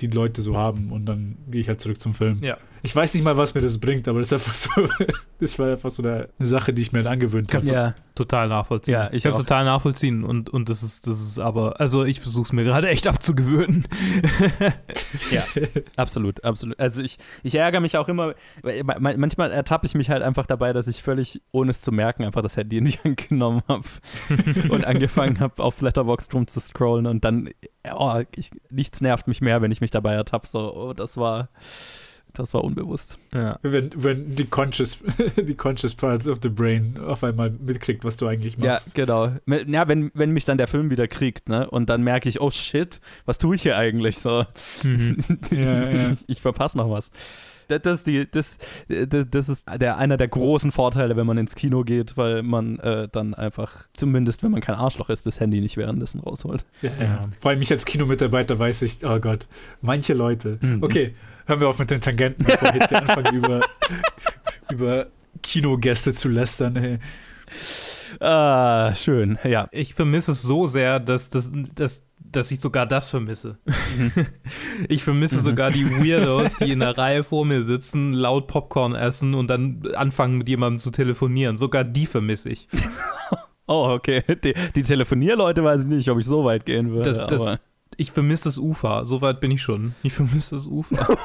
[0.00, 2.38] die Leute so haben und dann gehe ich halt zurück zum Film.
[2.40, 2.56] Ja.
[2.82, 4.70] Ich weiß nicht mal, was mir das bringt, aber das ist einfach so,
[5.40, 7.64] das war einfach so eine Sache, die ich mir halt angewöhnt habe.
[7.64, 8.94] Ja, Total nachvollziehen.
[8.94, 12.20] Ja, ich kann es total nachvollziehen und, und das ist, das ist aber, also ich
[12.20, 13.86] versuche es mir gerade echt abzugewöhnen.
[15.30, 15.44] ja,
[15.96, 16.80] absolut, absolut.
[16.80, 18.34] Also ich, ich ärgere mich auch immer,
[18.98, 22.42] manchmal ertappe ich mich halt einfach dabei, dass ich völlig, ohne es zu merken, einfach
[22.42, 23.86] das Handy nicht angenommen habe
[24.68, 27.50] und angefangen habe, auf Letterboxd rum zu scrollen und dann,
[27.94, 31.50] oh, ich, nichts nervt mich mehr, wenn ich mich dabei ertappe, so, oh, das war,
[32.34, 33.18] das war unbewusst.
[33.34, 33.58] Ja.
[33.62, 34.98] Wenn, wenn die conscious,
[35.36, 38.94] die conscious part of the brain auf einmal mitkriegt, was du eigentlich Ja, machst.
[38.94, 39.32] genau.
[39.46, 42.40] Me- Ja, wenn, wenn mich dann der Film wieder kriegt, ne, und dann merke ich,
[42.40, 44.44] oh shit, was tue ich hier eigentlich so?
[44.84, 45.16] Mhm.
[45.50, 46.10] Ja, ja.
[46.10, 47.10] ich, ich verpasse noch was.
[47.68, 51.84] Das, die, das, das, das ist der, einer der großen Vorteile, wenn man ins Kino
[51.84, 55.76] geht, weil man äh, dann einfach, zumindest wenn man kein Arschloch ist, das Handy nicht
[55.76, 56.64] währenddessen rausholt.
[56.82, 57.20] Ja, ja.
[57.40, 59.48] Vor allem mich als Kinomitarbeiter weiß ich, oh Gott,
[59.80, 60.58] manche Leute.
[60.80, 61.14] Okay,
[61.46, 63.66] hören wir auf mit den Tangenten, bevor wir jetzt hier anfangen, über,
[64.70, 65.06] über
[65.42, 66.76] Kinogäste zu lästern.
[66.76, 66.98] Hey.
[68.20, 69.66] Ah, schön, ja.
[69.70, 73.58] Ich vermisse es so sehr, dass, dass, dass, dass ich sogar das vermisse.
[74.88, 79.34] ich vermisse sogar die Weirdos, die in der Reihe vor mir sitzen, laut Popcorn essen
[79.34, 81.56] und dann anfangen mit jemandem zu telefonieren.
[81.56, 82.68] Sogar die vermisse ich.
[83.70, 84.22] Oh, okay.
[84.42, 87.02] Die, die Telefonierleute weiß ich nicht, ob ich so weit gehen würde.
[87.02, 87.60] Das, das, aber,
[87.96, 89.04] ich vermisse das Ufer.
[89.04, 89.94] So weit bin ich schon.
[90.02, 91.16] Ich vermisse das Ufer.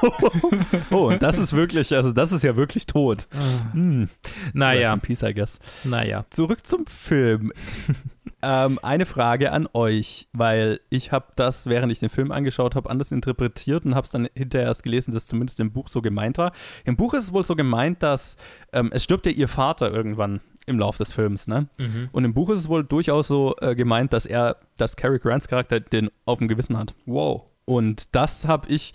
[0.91, 3.27] oh, und das ist wirklich, also das ist ja wirklich tot.
[3.73, 4.09] Hm.
[4.23, 5.59] Rest naja, Peace, I guess.
[5.83, 6.25] naja.
[6.29, 7.51] Zurück zum Film.
[8.41, 12.89] ähm, eine Frage an euch, weil ich habe das, während ich den Film angeschaut habe,
[12.89, 16.37] anders interpretiert und habe es dann hinterher erst gelesen, dass zumindest im Buch so gemeint
[16.37, 16.53] war.
[16.85, 18.35] Im Buch ist es wohl so gemeint, dass
[18.71, 21.67] ähm, es stirbt ja ihr Vater irgendwann im Lauf des Films, ne?
[21.77, 22.09] Mhm.
[22.11, 25.47] Und im Buch ist es wohl durchaus so äh, gemeint, dass er, dass Cary Grants
[25.47, 26.93] Charakter den auf dem Gewissen hat.
[27.05, 27.43] Wow.
[27.65, 28.93] Und das habe ich,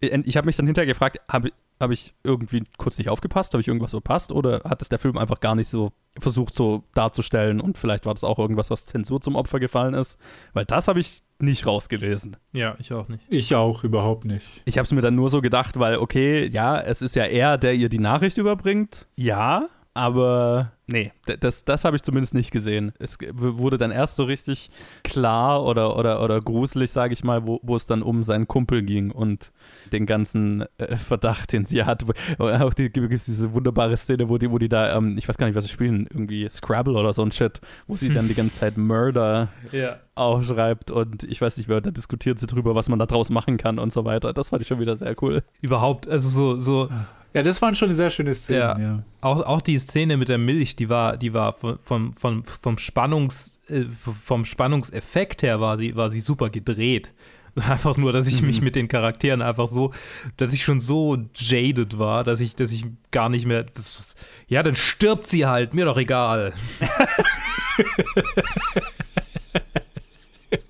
[0.00, 1.50] ich habe mich dann hinterher gefragt, habe
[1.80, 3.52] habe ich irgendwie kurz nicht aufgepasst?
[3.52, 4.32] Habe ich irgendwas verpasst?
[4.32, 7.60] Oder hat es der Film einfach gar nicht so versucht, so darzustellen?
[7.60, 10.18] Und vielleicht war das auch irgendwas, was Zensur zum Opfer gefallen ist?
[10.52, 12.36] Weil das habe ich nicht rausgelesen.
[12.52, 13.24] Ja, ich auch nicht.
[13.28, 14.44] Ich auch überhaupt nicht.
[14.64, 17.58] Ich habe es mir dann nur so gedacht, weil, okay, ja, es ist ja er,
[17.58, 19.06] der ihr die Nachricht überbringt.
[19.14, 22.92] Ja, aber nee, das, das habe ich zumindest nicht gesehen.
[23.00, 24.70] Es wurde dann erst so richtig
[25.02, 28.82] klar oder, oder, oder gruselig, sage ich mal, wo, wo es dann um seinen Kumpel
[28.82, 29.50] ging und
[29.92, 32.04] den ganzen äh, Verdacht, den sie hat.
[32.38, 35.28] Wo- Auch die, gibt es diese wunderbare Szene, wo die, wo die da, ähm, ich
[35.28, 38.28] weiß gar nicht, was sie spielen, irgendwie Scrabble oder so ein Shit, wo sie dann
[38.28, 39.96] die ganze Zeit Murder Ja.
[40.14, 43.56] aufschreibt und ich weiß nicht mehr, da diskutiert sie drüber, was man da draus machen
[43.56, 44.32] kann und so weiter.
[44.32, 45.42] Das fand ich schon wieder sehr cool.
[45.60, 46.88] Überhaupt, also so, so
[47.38, 48.78] Ja, das waren schon sehr schöne Szenen, Ja.
[48.80, 49.02] ja.
[49.20, 52.78] auch, auch die Szene mit der Milch, die war, die war vom, vom, vom, vom,
[52.78, 53.84] Spannungs, äh,
[54.24, 57.12] vom Spannungseffekt her war sie, war sie super gedreht.
[57.54, 59.92] Einfach nur, dass ich mich mit den Charakteren einfach so,
[60.36, 63.62] dass ich schon so jaded war, dass ich, dass ich gar nicht mehr.
[63.62, 64.16] Das,
[64.48, 66.54] ja, dann stirbt sie halt, mir doch egal.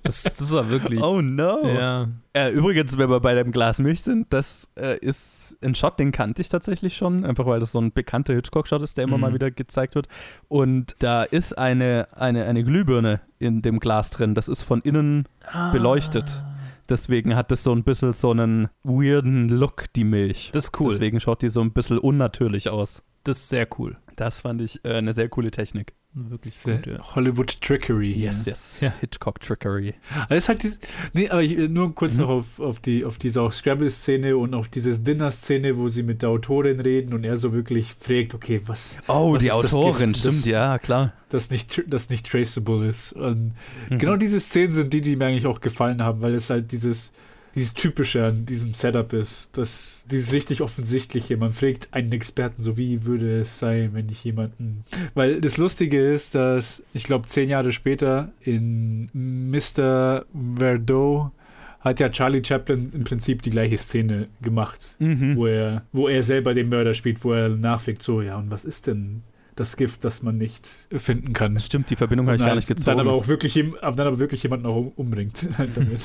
[0.03, 1.01] das, das war wirklich.
[1.01, 1.67] Oh no.
[1.67, 2.07] Ja.
[2.33, 6.11] Äh, übrigens, wenn wir bei dem Glas Milch sind, das äh, ist ein Shot, den
[6.11, 9.21] kannte ich tatsächlich schon, einfach weil das so ein bekannter Hitchcock-Shot ist, der immer Mhm.
[9.21, 10.07] mal wieder gezeigt wird.
[10.47, 14.35] Und da ist eine, eine, eine Glühbirne in dem Glas drin.
[14.35, 15.27] Das ist von innen
[15.71, 16.43] beleuchtet.
[16.87, 20.49] Deswegen hat das so ein bisschen so einen weirden Look, die Milch.
[20.53, 20.89] Das ist cool.
[20.91, 23.03] Deswegen schaut die so ein bisschen unnatürlich aus.
[23.23, 23.97] Das ist sehr cool.
[24.19, 25.93] Das fand ich äh, eine sehr coole Technik.
[26.13, 27.15] Wirklich Sehr gut, ja.
[27.15, 28.13] Hollywood Trickery.
[28.13, 28.25] hier.
[28.25, 28.81] Yes, yes.
[28.81, 28.91] Ja.
[28.99, 29.93] Hitchcock-Trickery.
[30.27, 30.79] Das ist halt dieses,
[31.13, 32.19] nee, aber ich, nur kurz Mhm.
[32.21, 36.21] noch auf, auf, die, auf diese auch Scrabble-Szene und auf diese Dinner-Szene, wo sie mit
[36.23, 39.73] der Autorin reden und er so wirklich fragt, okay, was, Oh, Was die ist das
[39.73, 40.17] Autorin, Gift?
[40.19, 41.13] stimmt, Das- ja, klar.
[41.29, 43.13] das nicht, das nicht traceable ist.
[43.13, 43.53] Und
[43.89, 43.97] Mhm.
[43.99, 47.11] Genau diese Szenen sind die, die mir eigentlich auch gefallen haben, weil es halt dieses,
[47.55, 49.49] dieses Typische an diesem Setup ist.
[49.53, 51.37] Das, dieses richtig Offensichtliche.
[51.37, 54.83] Man fragt einen Experten, so wie würde es sein, wenn ich jemanden.
[55.13, 60.25] Weil das Lustige ist, dass ich glaube, zehn Jahre später in Mr.
[60.57, 61.31] Verdot
[61.81, 65.37] hat ja Charlie Chaplin im Prinzip die gleiche Szene gemacht, Mhm.
[65.37, 68.65] wo er, wo er selber den Mörder spielt, wo er nachfragt, so, ja, und was
[68.65, 69.21] ist denn
[69.55, 71.57] das Gift, das man nicht finden kann?
[71.59, 72.85] Stimmt, die Verbindung habe ich gar nicht gezogen.
[72.97, 75.47] Dann aber auch wirklich, dann aber wirklich jemanden auch um- umbringt.
[75.57, 76.01] Damit.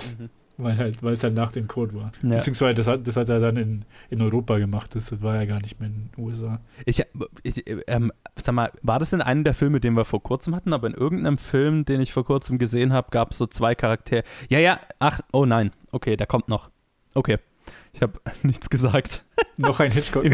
[0.57, 2.13] Weil halt, weil es halt nach dem Code war.
[2.23, 2.37] Ja.
[2.37, 4.95] Beziehungsweise das hat, das hat er dann in, in Europa gemacht.
[4.95, 6.61] Das war ja gar nicht mehr in den USA.
[6.85, 7.03] Ich,
[7.43, 10.73] ich ähm, sag mal, war das in einem der Filme, den wir vor kurzem hatten,
[10.73, 14.23] aber in irgendeinem Film, den ich vor kurzem gesehen habe, gab es so zwei Charaktere.
[14.49, 16.71] Ja, ja, ach, oh nein, okay, der kommt noch.
[17.15, 17.39] Okay,
[17.93, 19.25] ich habe nichts gesagt.
[19.57, 20.25] Noch ein Hitchcock.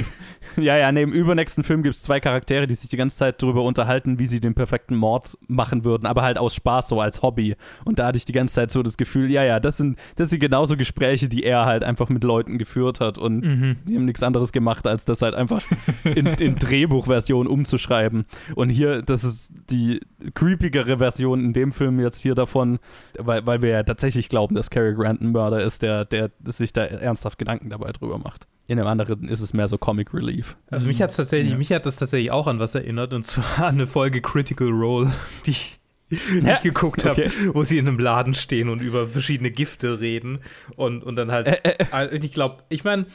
[0.57, 3.43] Ja, ja, nee, im übernächsten Film gibt es zwei Charaktere, die sich die ganze Zeit
[3.43, 7.23] darüber unterhalten, wie sie den perfekten Mord machen würden, aber halt aus Spaß, so als
[7.23, 7.57] Hobby.
[7.85, 10.31] Und da hatte ich die ganze Zeit so das Gefühl, ja, ja, das sind, das
[10.31, 13.77] sind genauso Gespräche, die er halt einfach mit Leuten geführt hat und Mhm.
[13.87, 15.63] die haben nichts anderes gemacht, als das halt einfach
[16.05, 18.25] in, in Drehbuchversion umzuschreiben.
[18.55, 20.01] Und hier, das ist die
[20.35, 22.79] creepigere Version in dem Film jetzt hier davon,
[23.19, 26.73] weil, weil wir ja tatsächlich glauben, dass Cary Grant ein Mörder ist, der, der sich
[26.73, 28.47] da ernsthaft Gedanken dabei drüber macht.
[28.71, 30.57] In dem anderen ist es mehr so Comic Relief.
[30.71, 31.59] Also mich hat tatsächlich, Ja.
[31.59, 35.11] mich hat das tatsächlich auch an was erinnert und zwar an eine Folge Critical Role,
[35.47, 36.17] die ich, die
[36.47, 37.31] Ja, ich geguckt habe, okay.
[37.53, 40.39] wo sie in einem Laden stehen und über verschiedene Gifte reden
[40.77, 43.07] und, und dann halt, äh, ich glaube, ich meine,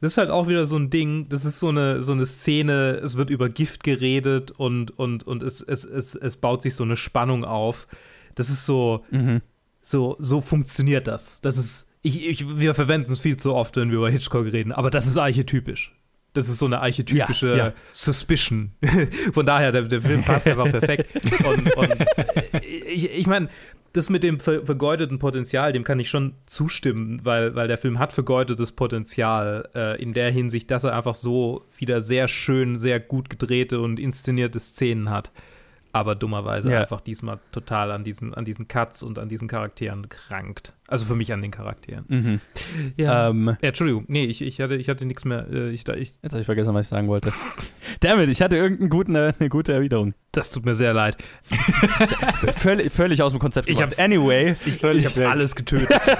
[0.00, 3.00] das ist halt auch wieder so ein Ding, das ist so eine, so eine Szene,
[3.02, 6.82] es wird über Gift geredet und, und, und es, es, es, es baut sich so
[6.82, 7.86] eine Spannung auf.
[8.34, 9.42] Das ist so, Mhm.
[9.80, 11.40] so, so funktioniert das.
[11.40, 14.70] Das ist, ich, ich, wir verwenden es viel zu oft, wenn wir über Hitchcock reden,
[14.72, 15.92] aber das ist archetypisch.
[16.34, 17.72] Das ist so eine archetypische Ja, ja.
[17.92, 18.72] Suspicion.
[19.32, 21.08] Von daher, der, der Film passt einfach perfekt.
[21.44, 21.94] Und, und
[22.88, 23.48] ich, ich meine,
[23.92, 28.00] das mit dem ver vergeudeten Potenzial, dem kann ich schon zustimmen, weil, weil der Film
[28.00, 32.98] hat vergeudetes Potenzial äh, in der Hinsicht, dass er einfach so wieder sehr schön, sehr
[32.98, 35.30] gut gedrehte und inszenierte Szenen hat.
[35.92, 36.80] Aber dummerweise Ja.
[36.80, 40.72] einfach diesmal total an diesen, an diesen Cuts und an diesen Charakteren krankt.
[40.86, 42.04] Also für mich an den Charakteren.
[42.08, 42.40] Mhm.
[42.96, 43.30] Ja.
[43.30, 45.46] Ähm, Äh, Entschuldigung, nee, ich, ich hatte, ich hatte nichts mehr.
[45.50, 47.32] Äh, ich, da- ich, jetzt habe ich vergessen, was ich sagen wollte.
[48.00, 50.12] Damit, ich hatte irgendeine gute, eine gute Erwiderung.
[50.32, 51.16] das tut mir sehr leid.
[52.58, 55.88] völlig, völlig aus dem Konzept Ich hab's- Anyway, Ich, habe alles getötet.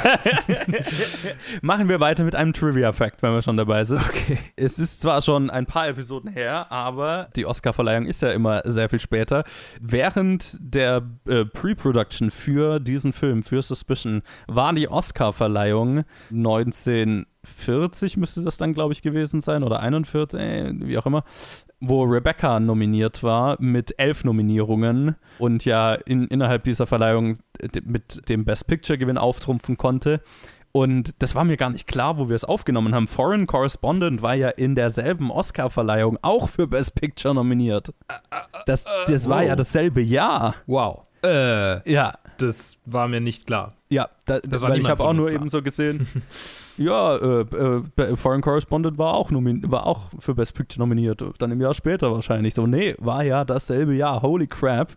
[1.62, 4.00] machen wir weiter mit einem Trivia-Fact, wenn wir schon dabei sind.
[4.00, 4.38] Okay.
[4.56, 8.88] Es ist zwar schon ein paar Episoden her, aber die Oscar-Verleihung ist ja immer sehr
[8.88, 9.44] viel später.
[9.80, 14.22] Während der äh, Pre-Production für diesen Film, für Suspicion,
[14.54, 20.98] war die Oscar-Verleihung 1940, müsste das dann, glaube ich, gewesen sein, oder 41, äh, wie
[20.98, 21.24] auch immer,
[21.80, 28.28] wo Rebecca nominiert war mit elf Nominierungen und ja in, innerhalb dieser Verleihung äh, mit
[28.28, 30.20] dem Best Picture-Gewinn auftrumpfen konnte.
[30.76, 33.06] Und das war mir gar nicht klar, wo wir es aufgenommen haben.
[33.06, 37.94] Foreign Correspondent war ja in derselben Oscar-Verleihung auch für Best Picture nominiert.
[38.66, 40.56] Das, das war ja dasselbe Jahr.
[40.66, 41.04] Wow.
[41.24, 43.74] Äh, Ja, das war mir nicht klar.
[43.88, 45.40] ja, da, Das war weil ich habe auch nur klar.
[45.40, 46.06] eben so gesehen.
[46.76, 51.22] ja, äh, äh, Foreign Correspondent war auch, war auch für Best Picture nominiert.
[51.38, 52.54] Dann im Jahr später wahrscheinlich.
[52.54, 54.22] So, nee, war ja dasselbe Jahr.
[54.22, 54.96] Holy crap.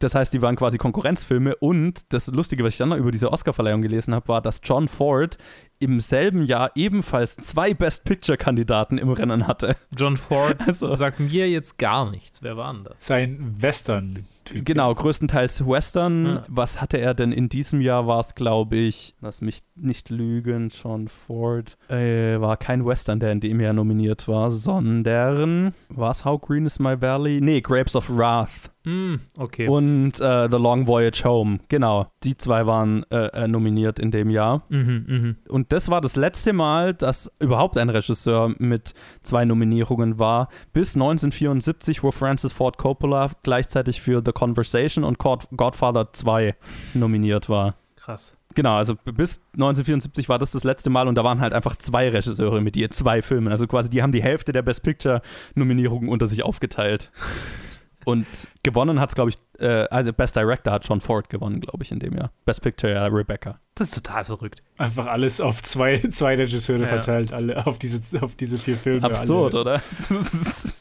[0.00, 1.56] Das heißt, die waren quasi Konkurrenzfilme.
[1.56, 4.88] Und das Lustige, was ich dann noch über diese Oscarverleihung gelesen habe, war, dass John
[4.88, 5.38] Ford
[5.80, 9.76] im selben Jahr ebenfalls zwei Best Picture-Kandidaten im Rennen hatte.
[9.96, 12.42] John Ford Also- sagt mir jetzt gar nichts.
[12.42, 12.94] Wer war denn das?
[13.00, 14.64] Sein Western-Typ.
[14.64, 16.26] Genau, größtenteils Western.
[16.26, 16.42] Ja.
[16.48, 18.06] Was hatte er denn in diesem Jahr?
[18.06, 21.76] War es, glaube ich, lass mich nicht lügen, John Ford.
[21.88, 26.66] Äh, war kein Western, der in dem Jahr nominiert war, sondern war es How Green
[26.66, 27.40] is My Valley?
[27.40, 29.68] Nee, Grapes of Wrath Hm, okay.
[29.68, 31.58] und äh, The Long Voyage Home.
[31.68, 34.62] Genau, die zwei waren äh, äh, nominiert in dem Jahr.
[34.70, 35.36] mhm, mhm.
[35.46, 40.96] Und das war das letzte Mal, dass überhaupt ein Regisseur mit zwei Nominierungen war, bis
[40.96, 46.54] 1974, wo Francis Ford Coppola gleichzeitig für The Conversation und God- Godfather 2
[46.94, 47.74] nominiert war.
[47.96, 48.38] Krass.
[48.54, 52.08] Genau, also bis 1974 war das das letzte Mal und da waren halt einfach zwei
[52.08, 53.48] Regisseure mit je zwei Filmen.
[53.48, 57.12] Also quasi, die haben die Hälfte der Best Picture-Nominierungen unter sich aufgeteilt.
[58.08, 58.26] Und
[58.62, 61.92] gewonnen hat es, glaube ich, äh, also Best Director hat John Ford gewonnen, glaube ich,
[61.92, 62.32] in dem Jahr.
[62.46, 63.60] Best Picture, ja, Rebecca.
[63.74, 64.62] Das ist total verrückt.
[64.78, 66.86] Einfach alles auf zwei, zwei Regisseure Ja.
[66.86, 69.02] verteilt, alle auf diese, auf diese vier Filme.
[69.02, 69.60] Absurd, alle.
[69.60, 69.82] oder?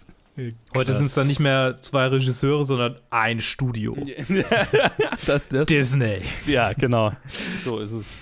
[0.76, 3.98] Heute sind es dann nicht mehr zwei Regisseure, sondern ein Studio.
[5.26, 6.22] das, das, Disney.
[6.46, 7.12] ja, genau.
[7.64, 8.14] So ist es.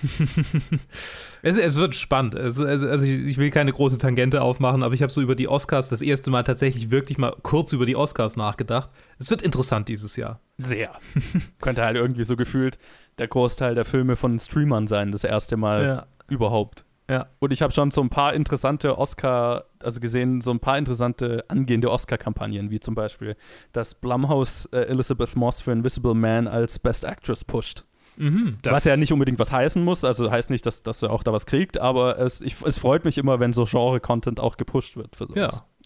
[1.42, 2.34] Es, es wird spannend.
[2.34, 5.36] Es, es, also ich, ich will keine große Tangente aufmachen, aber ich habe so über
[5.36, 8.90] die Oscars das erste Mal tatsächlich wirklich mal kurz über die Oscars nachgedacht.
[9.20, 10.40] Es wird interessant dieses Jahr.
[10.56, 10.90] Sehr.
[11.60, 12.78] Könnte halt irgendwie so gefühlt
[13.18, 15.84] der Großteil der Filme von Streamern sein, das erste Mal.
[15.84, 16.06] Ja.
[16.28, 16.84] überhaupt.
[17.08, 17.26] Ja.
[17.38, 21.44] Und ich habe schon so ein paar interessante Oscar, also gesehen, so ein paar interessante
[21.48, 23.36] angehende Oscar-Kampagnen, wie zum Beispiel,
[23.72, 27.84] dass Blumhouse äh, Elizabeth Moss für Invisible Man als Best Actress pusht.
[28.18, 31.22] Mhm, was ja nicht unbedingt was heißen muss, also heißt nicht, dass, dass er auch
[31.22, 34.96] da was kriegt, aber es, ich, es freut mich immer, wenn so Genre-Content auch gepusht
[34.96, 35.36] wird für sowas.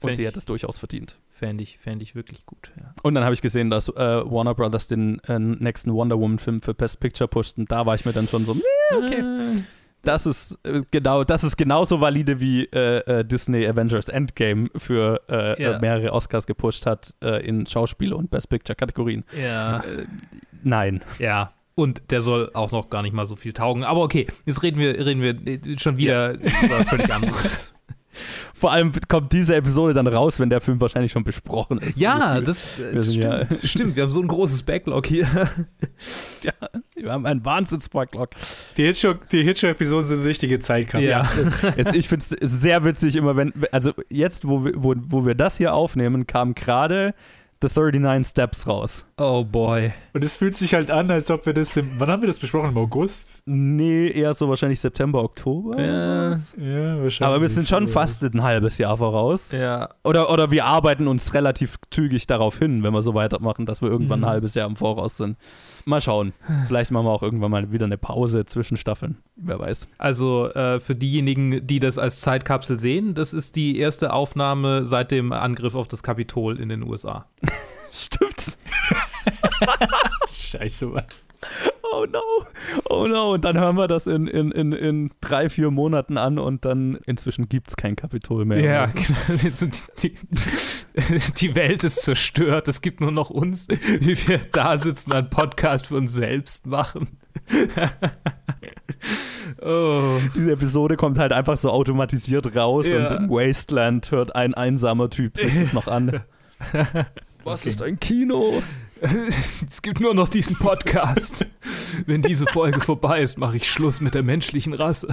[0.03, 1.18] Ja, Und sie ich- hat es durchaus verdient.
[1.29, 2.71] Fände ich, fänd ich wirklich gut.
[2.79, 2.95] Ja.
[3.03, 3.93] Und dann habe ich gesehen, dass äh,
[4.31, 8.05] Warner Brothers den äh, nächsten Wonder Woman-Film für Best Picture pusht und da war ich
[8.07, 8.62] mir dann schon so, "Meh,
[8.97, 9.64] okay.
[10.03, 15.21] Das ist äh, genau, das ist genauso valide wie äh, äh, Disney Avengers Endgame für
[15.29, 15.73] äh, Ja.
[15.77, 19.25] äh, mehrere Oscars gepusht hat äh, in Schauspiel und Best Picture Kategorien.
[19.41, 19.83] ja.
[20.63, 21.03] Nein.
[21.19, 21.53] Ja.
[21.75, 23.85] Und der soll auch noch gar nicht mal so viel taugen.
[23.85, 27.67] Aber okay, jetzt reden wir, reden wir schon wieder über völlig anderes.
[28.55, 31.99] Vor allem kommt diese Episode dann raus, wenn der Film wahrscheinlich schon besprochen ist.
[31.99, 33.97] Ja, das äh, Wir stimmt, ja- stimmt.
[33.97, 35.27] Wir haben so ein großes Backlog hier.
[36.43, 36.53] ja,
[36.97, 38.31] wir haben einen Wahnsinns-Backlog.
[38.77, 41.05] Die Hitchcock- die Hitchcock-Episoden sind eine richtige Zeitkampf.
[41.05, 41.29] Ja.
[41.77, 45.35] Es, ich finde es sehr witzig, immer wenn, also jetzt, wo wir, wo, wo wir
[45.35, 47.14] das hier aufnehmen, kam gerade
[47.63, 49.05] The 39 Steps raus.
[49.19, 49.93] Oh boy.
[50.15, 52.39] Und es fühlt sich halt an, als ob wir das im, wann haben wir das
[52.39, 52.71] besprochen?
[52.71, 53.43] Im August?
[53.45, 55.79] Nee, eher so wahrscheinlich September, Oktober.
[55.79, 56.31] Ja.
[56.31, 57.21] Ja, wahrscheinlich.
[57.23, 57.93] Aber wir sind schon So.
[57.93, 59.53] fast ein halbes Jahr voraus.
[59.53, 59.91] Ja.
[60.05, 63.91] Oder, oder wir arbeiten uns relativ zügig darauf hin, wenn wir so weitermachen, dass wir
[63.91, 64.25] irgendwann Mhm.
[64.25, 65.37] ein halbes Jahr im Voraus sind.
[65.87, 66.33] Mal schauen.
[66.66, 69.18] Vielleicht machen wir auch irgendwann mal wieder eine Pause zwischen Staffeln.
[69.37, 69.89] Wer weiß.
[69.99, 75.11] Also äh, für diejenigen, die das als Zeitkapsel sehen, das ist die erste Aufnahme seit
[75.11, 77.26] dem Angriff auf das Kapitol in den USA.
[77.93, 78.59] Stimmt.
[80.28, 81.05] Scheiße, Mann.
[81.93, 82.22] Oh no.
[82.89, 83.35] Oh no.
[83.35, 86.99] Und dann hören wir das in, in, in, in drei, vier Monaten an und dann
[87.07, 88.61] inzwischen gibt es kein Kapitol mehr.
[88.61, 89.72] Ja, genau.
[91.38, 92.66] Die, Welt ist zerstört.
[92.68, 97.09] Es gibt nur noch uns, wie wir da sitzen, einen Podcast für uns selbst machen.
[99.62, 100.18] oh.
[100.34, 103.09] Diese Episode kommt halt einfach so automatisiert raus Ja.
[103.09, 106.22] und im Wasteland hört ein einsamer Typ sich das noch an.
[107.45, 107.68] Was Okay.
[107.70, 108.62] ist ein Kino?
[109.69, 111.47] Es gibt nur noch diesen Podcast.
[112.07, 115.09] Wenn diese Folge vorbei ist, mache ich Schluss mit der menschlichen Rasse.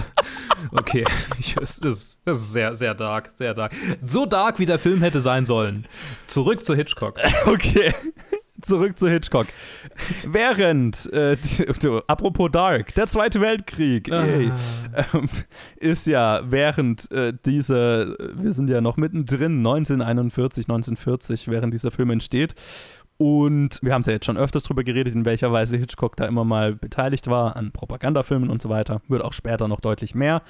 [0.72, 1.04] Okay,
[1.38, 3.72] ich, das, ist, das ist sehr, sehr dark, sehr dark.
[4.04, 5.86] So dark, wie der Film hätte sein sollen.
[6.26, 7.18] Zurück zu Hitchcock.
[7.46, 7.94] Okay.
[8.60, 9.46] Zurück zu Hitchcock.
[10.26, 11.36] Während, äh,
[12.08, 14.50] apropos Dark, der Zweite Weltkrieg, yay,
[15.14, 15.28] ähm,
[15.76, 22.10] ist ja während äh, dieser, wir sind ja noch mittendrin, 1941, 1940, während dieser Film
[22.10, 22.56] entsteht.
[23.18, 26.24] Und wir haben es ja jetzt schon öfters drüber geredet, in welcher Weise Hitchcock da
[26.26, 29.02] immer mal beteiligt war an Propagandafilmen und so weiter.
[29.08, 30.42] Wird auch später noch deutlich mehr.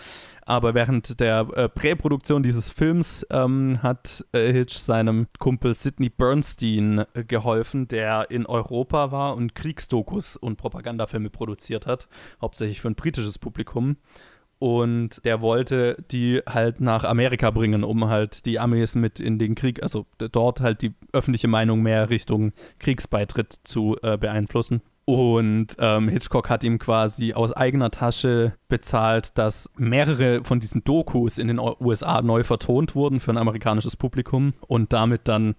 [0.43, 7.07] Aber während der äh, Präproduktion dieses Films ähm, hat äh, Hitch seinem Kumpel Sidney Bernstein
[7.15, 12.07] äh, geholfen, der in Europa war und Kriegsdokus und Propagandafilme produziert hat,
[12.43, 13.97] hauptsächlich für ein britisches Publikum.
[14.59, 19.55] Und der wollte die halt nach Amerika bringen, um halt die Amis mit in den
[19.55, 24.83] Krieg, also dort halt die öffentliche Meinung mehr Richtung Kriegsbeitritt zu äh, beeinflussen.
[25.05, 31.39] Und ähm, Hitchcock hat ihm quasi aus eigener Tasche bezahlt, dass mehrere von diesen Dokus
[31.39, 35.55] in den USA neu vertont wurden für ein amerikanisches Publikum und damit dann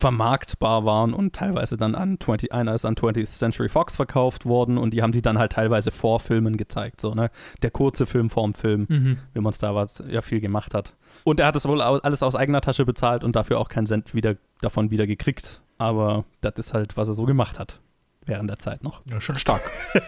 [0.00, 4.78] vermarktbar waren und teilweise dann an 20, einer ist an 20th Century Fox verkauft worden
[4.78, 7.30] und die haben die dann halt teilweise vor Filmen gezeigt, so, ne?
[7.62, 9.18] Der kurze Film vorm Film, Mhm.
[9.34, 10.94] wie man es da was, ja viel gemacht hat.
[11.24, 14.14] Und er hat es wohl alles aus eigener Tasche bezahlt und dafür auch keinen Cent
[14.14, 15.62] wieder, davon wieder gekriegt.
[15.78, 17.80] Aber das ist halt, was er so gemacht hat.
[18.24, 19.02] Während der Zeit noch.
[19.10, 19.62] Ja, schon stark.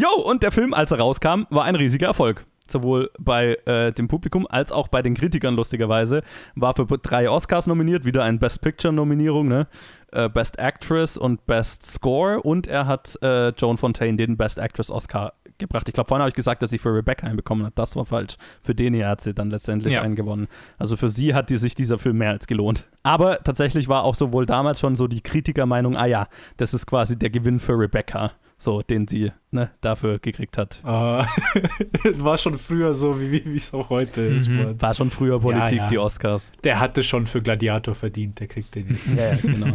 [0.00, 2.46] Jo, und der Film, als er rauskam, war ein riesiger Erfolg.
[2.68, 6.22] Sowohl bei äh, dem Publikum als auch bei den Kritikern, lustigerweise.
[6.54, 9.66] War für drei Oscars nominiert, wieder eine Best Picture-Nominierung, ne?
[10.12, 12.40] Äh, Best Actress und Best Score.
[12.42, 15.88] Und er hat äh, Joan Fontaine den Best Actress Oscar gebracht.
[15.88, 17.72] Ich glaube, vorhin habe ich gesagt, dass sie für Rebecca einen bekommen hat.
[17.76, 18.36] Das war falsch.
[18.62, 20.02] Für den hier hat sie dann letztendlich Ja.
[20.02, 20.48] einen gewonnen.
[20.78, 22.88] Also für sie hat die, sich dieser Film mehr als gelohnt.
[23.02, 27.18] Aber tatsächlich war auch sowohl damals schon so die Kritikermeinung, ah ja, das ist quasi
[27.18, 30.80] der Gewinn für Rebecca, so den sie ne, dafür gekriegt hat.
[30.84, 31.26] Ah,
[32.14, 34.48] war schon früher so, wie wie es auch heute ist.
[34.48, 34.80] Mhm.
[34.80, 35.88] War schon früher Politik, ja.
[35.88, 36.50] die Oscars.
[36.64, 39.16] Der hatte schon für Gladiator verdient, der kriegt den jetzt.
[39.16, 39.72] Ja, ja genau.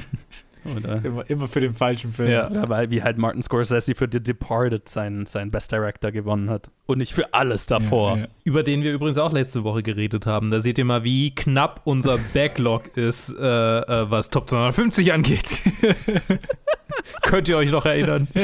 [0.76, 2.30] Oder, immer, immer für den falschen Film.
[2.30, 2.50] Ja.
[2.50, 6.70] oder weil wie halt Martin Scorsese für The Departed seinen, seinen Best Director gewonnen hat.
[6.92, 8.18] Und nicht für alles davor.
[8.18, 8.28] Ja, ja.
[8.44, 10.50] Über den wir übrigens auch letzte Woche geredet haben.
[10.50, 15.60] Da seht ihr mal, wie knapp unser Backlog ist, äh, äh, was Top 250 angeht.
[17.22, 18.28] Könnt ihr euch noch erinnern?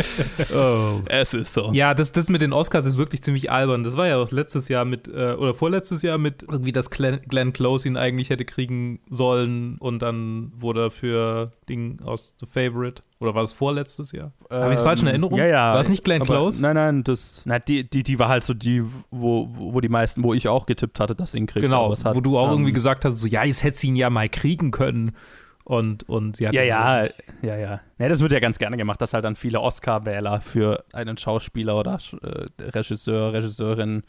[0.55, 1.01] Oh.
[1.07, 1.71] Es ist so.
[1.73, 3.83] Ja, das, das mit den Oscars ist wirklich ziemlich albern.
[3.83, 7.19] Das war ja auch letztes Jahr mit, äh, oder vorletztes Jahr mit irgendwie, dass Glenn,
[7.27, 12.45] Glenn Close ihn eigentlich hätte kriegen sollen und dann wurde er für Ding aus The
[12.45, 13.01] Favorite.
[13.19, 14.31] Oder war das vorletztes Jahr?
[14.49, 15.37] Habe ich es falsch in Erinnerung?
[15.37, 15.73] Ja, ja.
[15.73, 16.61] War es nicht Glenn aber, Close?
[16.61, 20.23] Nein, nein, das, na, die, die, die war halt so die, wo, wo die meisten,
[20.23, 21.63] wo ich auch getippt hatte, dass sie ihn kriegt.
[21.63, 23.87] Genau, es hat, wo du auch ähm, irgendwie gesagt hast, so, ja, jetzt hätte sie
[23.87, 25.13] ihn ja mal kriegen können.
[25.63, 27.07] Und, und sie hat Ja, ja,
[27.41, 27.81] ja, ja.
[27.97, 31.75] Ne, das wird ja ganz gerne gemacht, dass halt dann viele Oscar-Wähler für einen Schauspieler
[31.77, 34.03] oder äh, Regisseur, Regisseurin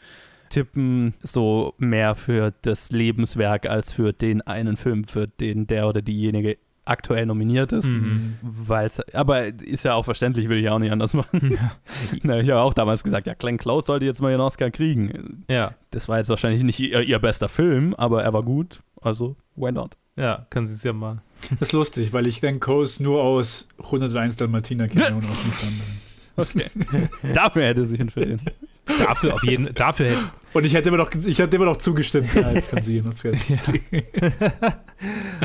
[0.49, 6.01] tippen so mehr für das Lebenswerk als für den einen Film, für den der oder
[6.01, 6.57] diejenige
[6.89, 7.85] aktuell nominiert ist.
[7.85, 8.35] Mhm.
[8.41, 11.57] Weil's, aber ist ja auch verständlich, will ich auch nicht anders machen.
[12.23, 15.45] Na, ich habe auch damals gesagt, ja, Glenn Close sollte jetzt mal ihren Oscar kriegen.
[15.49, 18.81] Ja, Das war jetzt wahrscheinlich nicht ihr, ihr bester Film, aber er war gut.
[19.01, 19.95] Also, why not?
[20.15, 21.21] ja, kann sie es ja mal.
[21.59, 25.63] Das ist lustig, weil ich Glenn Close nur aus 101 Dalmatiner kenne und aus nichts
[25.63, 26.69] anderem.
[27.21, 27.33] Okay.
[27.33, 28.41] Dafür hätte sie ihn verdient.
[28.97, 30.31] Dafür auf jeden dafür hätte.
[30.53, 32.33] Und ich hätte immer noch, ich hätte immer noch zugestimmt.
[32.33, 33.23] Ja, jetzt kann sie ihn uns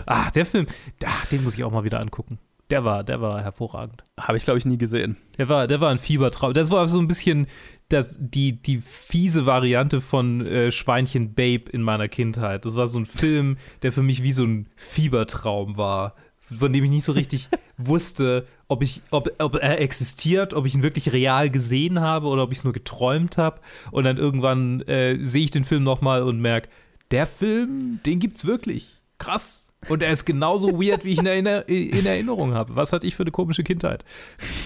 [0.07, 0.66] Ach, der Film,
[1.05, 2.38] ach, den muss ich auch mal wieder angucken.
[2.70, 4.03] Der war, der war hervorragend.
[4.18, 5.18] Habe ich, glaube ich, nie gesehen.
[5.36, 6.55] Der war, der war ein Fiebertraum.
[6.55, 7.47] Das war so ein bisschen
[7.90, 12.64] das, die, die fiese Variante von äh, Schweinchen Babe in meiner Kindheit.
[12.64, 16.14] Das war so ein Film, der für mich wie so ein Fiebertraum war,
[16.59, 20.74] von dem ich nicht so richtig wusste, ob, ich, ob, ob er existiert, ob ich
[20.74, 23.61] ihn wirklich real gesehen habe oder ob ich es nur geträumt habe.
[23.90, 26.68] Und dann irgendwann äh, sehe ich den Film nochmal und merke,
[27.11, 28.97] der Film, den gibt's wirklich.
[29.18, 29.68] Krass.
[29.88, 32.74] Und er ist genauso weird, wie ich ihn in, Erinner- in Erinnerung habe.
[32.74, 34.03] Was hatte ich für eine komische Kindheit?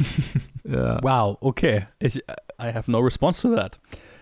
[0.65, 1.03] ja.
[1.03, 1.87] Wow, okay.
[1.99, 3.79] Ich, I have no response to that.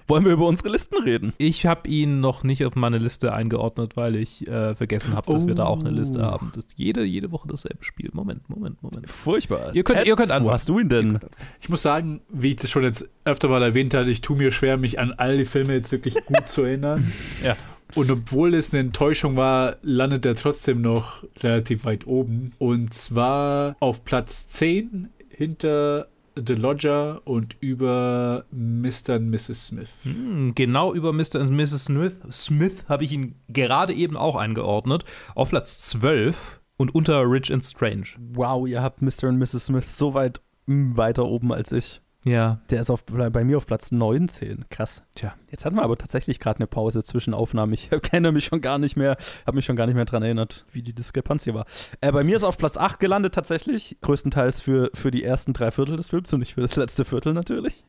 [0.09, 1.33] Wollen wir über unsere Listen reden?
[1.39, 5.47] Ich habe ihn noch nicht auf meine Liste eingeordnet, weil ich äh, vergessen habe, dass
[5.47, 6.53] wir da auch eine Liste haben.
[6.55, 8.11] Das ist jede, jede Woche dasselbe Spiel.
[8.13, 9.09] Moment, Moment, Moment.
[9.11, 9.75] Furchtbar.
[9.75, 10.53] Ihr könnt- ihr könnt Wo anfangen.
[10.53, 11.19] hast du ihn denn?
[11.61, 14.53] Ich muss sagen, wie ich das schon jetzt öfter mal erwähnt hatte, ich tue mir
[14.53, 17.13] schwer, mich an all die Filme jetzt wirklich gut zu erinnern.
[17.45, 17.57] Ja.
[17.95, 22.53] Und obwohl es eine Enttäuschung war, landet er trotzdem noch relativ weit oben.
[22.59, 29.17] Und zwar auf Platz 10 hinter The Lodger und über Mr.
[29.17, 29.69] und Mrs.
[29.69, 29.91] Smith.
[30.03, 31.41] Hm, genau über Mr.
[31.41, 31.85] und Mrs.
[31.85, 35.05] Smith, Smith habe ich ihn gerade eben auch eingeordnet.
[35.35, 38.09] Auf Platz 12 und unter Rich and Strange.
[38.35, 39.29] Wow, ihr habt Mr.
[39.29, 39.67] und Mrs.
[39.67, 42.03] Smith so weit mm, weiter oben als ich.
[42.27, 42.59] Ja.
[42.71, 44.65] Der ist auf, bei mir auf Platz 19.
[44.69, 45.03] Krass.
[45.15, 45.35] Tja.
[45.49, 47.73] Jetzt hatten wir aber tatsächlich gerade eine Pause zwischen Aufnahmen.
[47.73, 49.17] Ich kenne mich schon gar nicht mehr,
[49.47, 51.67] habe mich schon gar nicht mehr dran erinnert, wie die Diskrepanz hier war.
[52.01, 53.97] Äh, bei mir ist auf Platz 8 gelandet tatsächlich.
[54.01, 57.33] Größtenteils für, für die ersten drei Viertel des Films und nicht für das letzte Viertel
[57.33, 57.85] natürlich.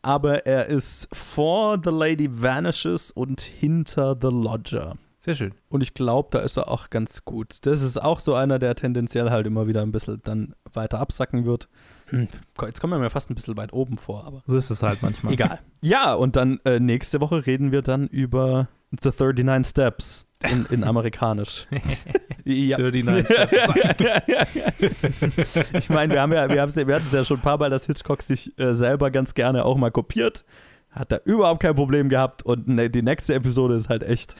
[0.00, 4.96] Aber er ist vor The Lady Vanishes und hinter The Lodger.
[5.24, 5.54] Sehr schön.
[5.68, 7.58] Und ich glaube, da ist er auch ganz gut.
[7.62, 11.44] Das ist auch so einer, der tendenziell halt immer wieder ein bisschen dann weiter absacken
[11.44, 11.68] wird.
[12.12, 12.28] Hm,
[12.62, 15.02] Jetzt kommen wir mir fast ein bisschen weit oben vor, aber So ist es halt
[15.02, 15.32] manchmal.
[15.32, 15.58] egal.
[15.80, 18.68] Ja, und dann äh, nächste Woche reden wir dann über
[19.00, 21.66] The 39 Steps in, in amerikanisch.
[22.44, 22.78] ja.
[22.78, 23.56] 39 Steps.
[25.72, 27.70] ich meine, wir haben ja, wir, ja, wir hatten es ja schon ein paar Mal,
[27.70, 30.44] dass Hitchcock sich äh, selber ganz gerne auch mal kopiert.
[30.92, 34.34] Hat da überhaupt kein Problem gehabt und ne, die nächste Episode ist halt echt,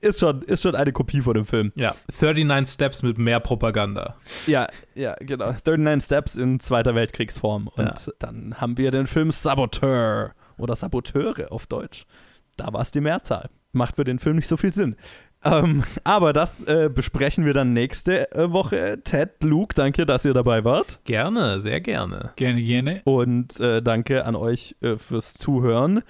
[0.00, 1.70] ist schon, ist schon eine Kopie von dem Film.
[1.74, 4.16] Ja, 39 Steps mit mehr Propaganda.
[4.46, 5.54] Ja, ja, genau.
[5.66, 7.68] 39 Steps in Zweiter Weltkriegsform.
[7.68, 8.12] Und Ja.
[8.18, 12.06] dann haben wir den Film Saboteur oder Saboteure auf Deutsch.
[12.56, 13.50] Da war es die Mehrzahl.
[13.72, 14.96] Macht für den Film nicht so viel Sinn.
[15.44, 19.00] Ähm, aber das äh, besprechen wir dann nächste äh, Woche.
[19.02, 21.00] Ted, Luke, danke, dass ihr dabei wart.
[21.04, 22.30] Gerne, sehr gerne.
[22.36, 23.00] Gerne, gerne.
[23.04, 26.02] Und äh, danke an euch äh, fürs Zuhören.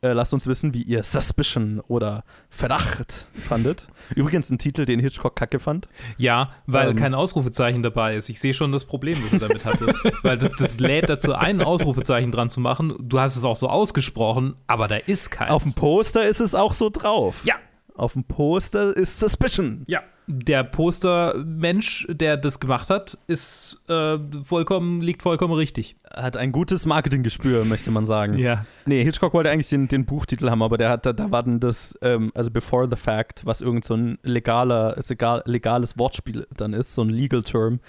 [0.00, 3.88] Äh, lasst uns wissen, wie ihr Suspicion oder Verdacht fandet.
[4.14, 5.88] Übrigens ein Titel, den Hitchcock kacke fand.
[6.18, 6.96] Ja, weil Ähm.
[6.96, 8.28] kein Ausrufezeichen dabei ist.
[8.28, 9.92] Ich sehe schon das Problem, das ihr damit hattet.
[10.22, 12.94] weil das, das lädt dazu ein, Ausrufezeichen dran zu machen.
[13.00, 15.50] Du hast es auch so ausgesprochen, aber da ist keins.
[15.50, 17.40] Auf dem Poster ist es auch so drauf.
[17.44, 17.56] Ja.
[17.98, 19.82] Auf dem Poster ist Suspicion.
[19.88, 20.02] Ja.
[20.28, 25.96] Der Postermensch, der das gemacht hat, ist äh, vollkommen, liegt vollkommen richtig.
[26.14, 28.38] Hat ein gutes Marketinggespür, möchte man sagen.
[28.38, 28.66] Ja.
[28.86, 31.60] Nee, Hitchcock wollte eigentlich den, den Buchtitel haben, aber der hat, da, da war dann
[31.60, 36.46] das, ähm, also Before the Fact, was irgend so ein legaler, ist egal, legales Wortspiel
[36.56, 37.80] dann ist, so ein Legal Term,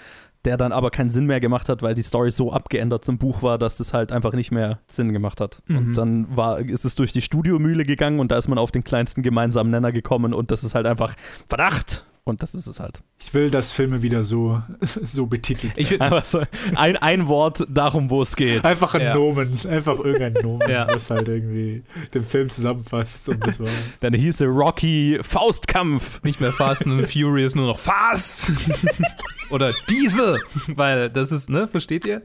[0.44, 3.42] der dann aber keinen Sinn mehr gemacht hat, weil die Story so abgeändert zum Buch
[3.42, 5.62] war, dass das halt einfach nicht mehr Sinn gemacht hat.
[5.66, 5.76] Mhm.
[5.76, 8.84] Und dann war, ist es durch die Studiomühle gegangen und da ist man auf den
[8.84, 11.14] kleinsten gemeinsamen Nenner gekommen und das ist halt einfach
[11.46, 12.06] Verdacht.
[12.24, 13.00] Und das ist es halt.
[13.18, 14.62] Ich will, dass Filme wieder so,
[15.02, 16.42] so betitelt Ich find, Einfach so
[16.76, 18.64] ein, ein Wort darum, wo es geht.
[18.64, 19.14] Einfach ein Ja.
[19.14, 20.86] Nomen, einfach irgendein Nomen, Ja.
[20.88, 21.82] was halt irgendwie
[22.14, 23.70] den Film zusammenfasst und das war's.
[24.00, 26.22] Dann hieß er Rocky Faustkampf.
[26.22, 28.52] nicht mehr Fast and Furious, nur noch Fast.
[29.50, 30.40] Oder Diesel.
[30.68, 32.22] Weil das ist, ne, versteht ihr?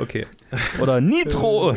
[0.00, 0.26] Okay.
[0.80, 1.76] Oder Nitro.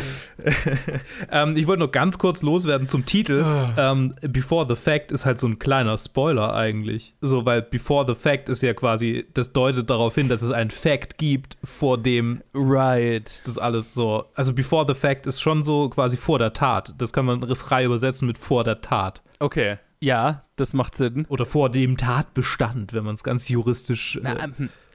[1.32, 3.46] Ähm, ich wollte noch ganz kurz loswerden zum Titel.
[3.78, 7.14] Ähm, Before the Fact ist halt so ein kleiner Spoiler eigentlich.
[7.22, 10.72] So, weil Before the Fact ist ja quasi, das deutet darauf hin, dass es einen
[10.72, 13.42] Fact gibt, vor dem Right.
[13.46, 14.26] das alles so.
[14.36, 16.94] Also Before the Fact ist schon so quasi vor der Tat.
[16.98, 19.22] Das kann man frei übersetzen mit vor der Tat.
[19.40, 19.78] Okay.
[20.00, 21.26] Ja, das macht Sinn.
[21.30, 24.20] Oder vor dem Tatbestand, wenn man es ganz juristisch.
[24.22, 24.48] Na, äh,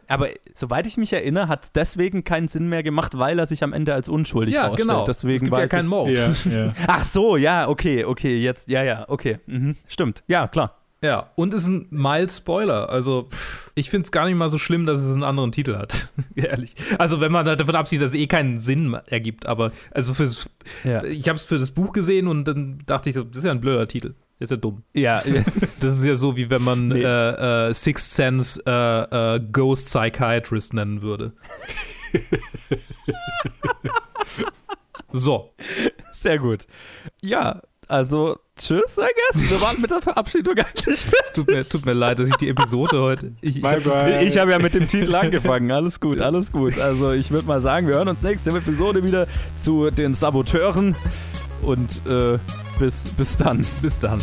[0.08, 3.64] aber soweit ich mich erinnere, hat es deswegen keinen Sinn mehr gemacht, weil er sich
[3.64, 4.88] am Ende als unschuldig ja, ausstellt.
[4.88, 5.04] genau.
[5.04, 6.10] Deswegen es gibt ja keinen Mord.
[6.10, 6.74] Ja, ja.
[6.86, 9.38] Ach so, ja, okay, okay, jetzt, ja, ja, okay.
[9.46, 9.76] Mhm.
[9.86, 10.22] Stimmt.
[10.26, 10.81] Ja, klar.
[11.02, 12.88] Ja, und ist ein mild Spoiler.
[12.88, 13.28] Also,
[13.74, 16.12] ich finde es gar nicht mal so schlimm, dass es einen anderen Titel hat.
[16.36, 16.72] Ehrlich.
[16.98, 19.46] Also, wenn man davon absieht, dass es eh keinen Sinn ergibt.
[19.46, 20.48] Aber, also, fürs,
[20.84, 21.02] Ja.
[21.04, 23.50] ich habe es für das Buch gesehen und dann dachte ich so, das ist ja
[23.50, 24.14] ein blöder Titel.
[24.38, 24.82] Das ist ja dumm.
[24.92, 25.42] Ja, ja.
[25.80, 27.02] Das ist ja so, wie wenn man Nee.
[27.02, 31.32] äh, äh, Sixth Sense äh, äh, Ghost Psychiatrist nennen würde.
[35.12, 35.54] so.
[36.12, 36.66] sehr gut.
[37.20, 39.50] Ja, also, tschüss, I guess.
[39.50, 41.34] Wir waren mit der Verabschiedung eigentlich fest.
[41.34, 43.32] Tut mir, tut mir leid, dass ich die Episode heute.
[43.42, 45.70] Ich, ich Bye, hab habe ja mit dem Titel angefangen.
[45.70, 46.78] Alles gut, alles gut.
[46.78, 49.26] Also ich würde mal sagen, wir hören uns nächste Episode wieder
[49.56, 50.96] zu den Saboteuren.
[51.60, 52.38] Und äh,
[52.78, 53.64] bis, bis dann.
[53.82, 54.20] bis dann.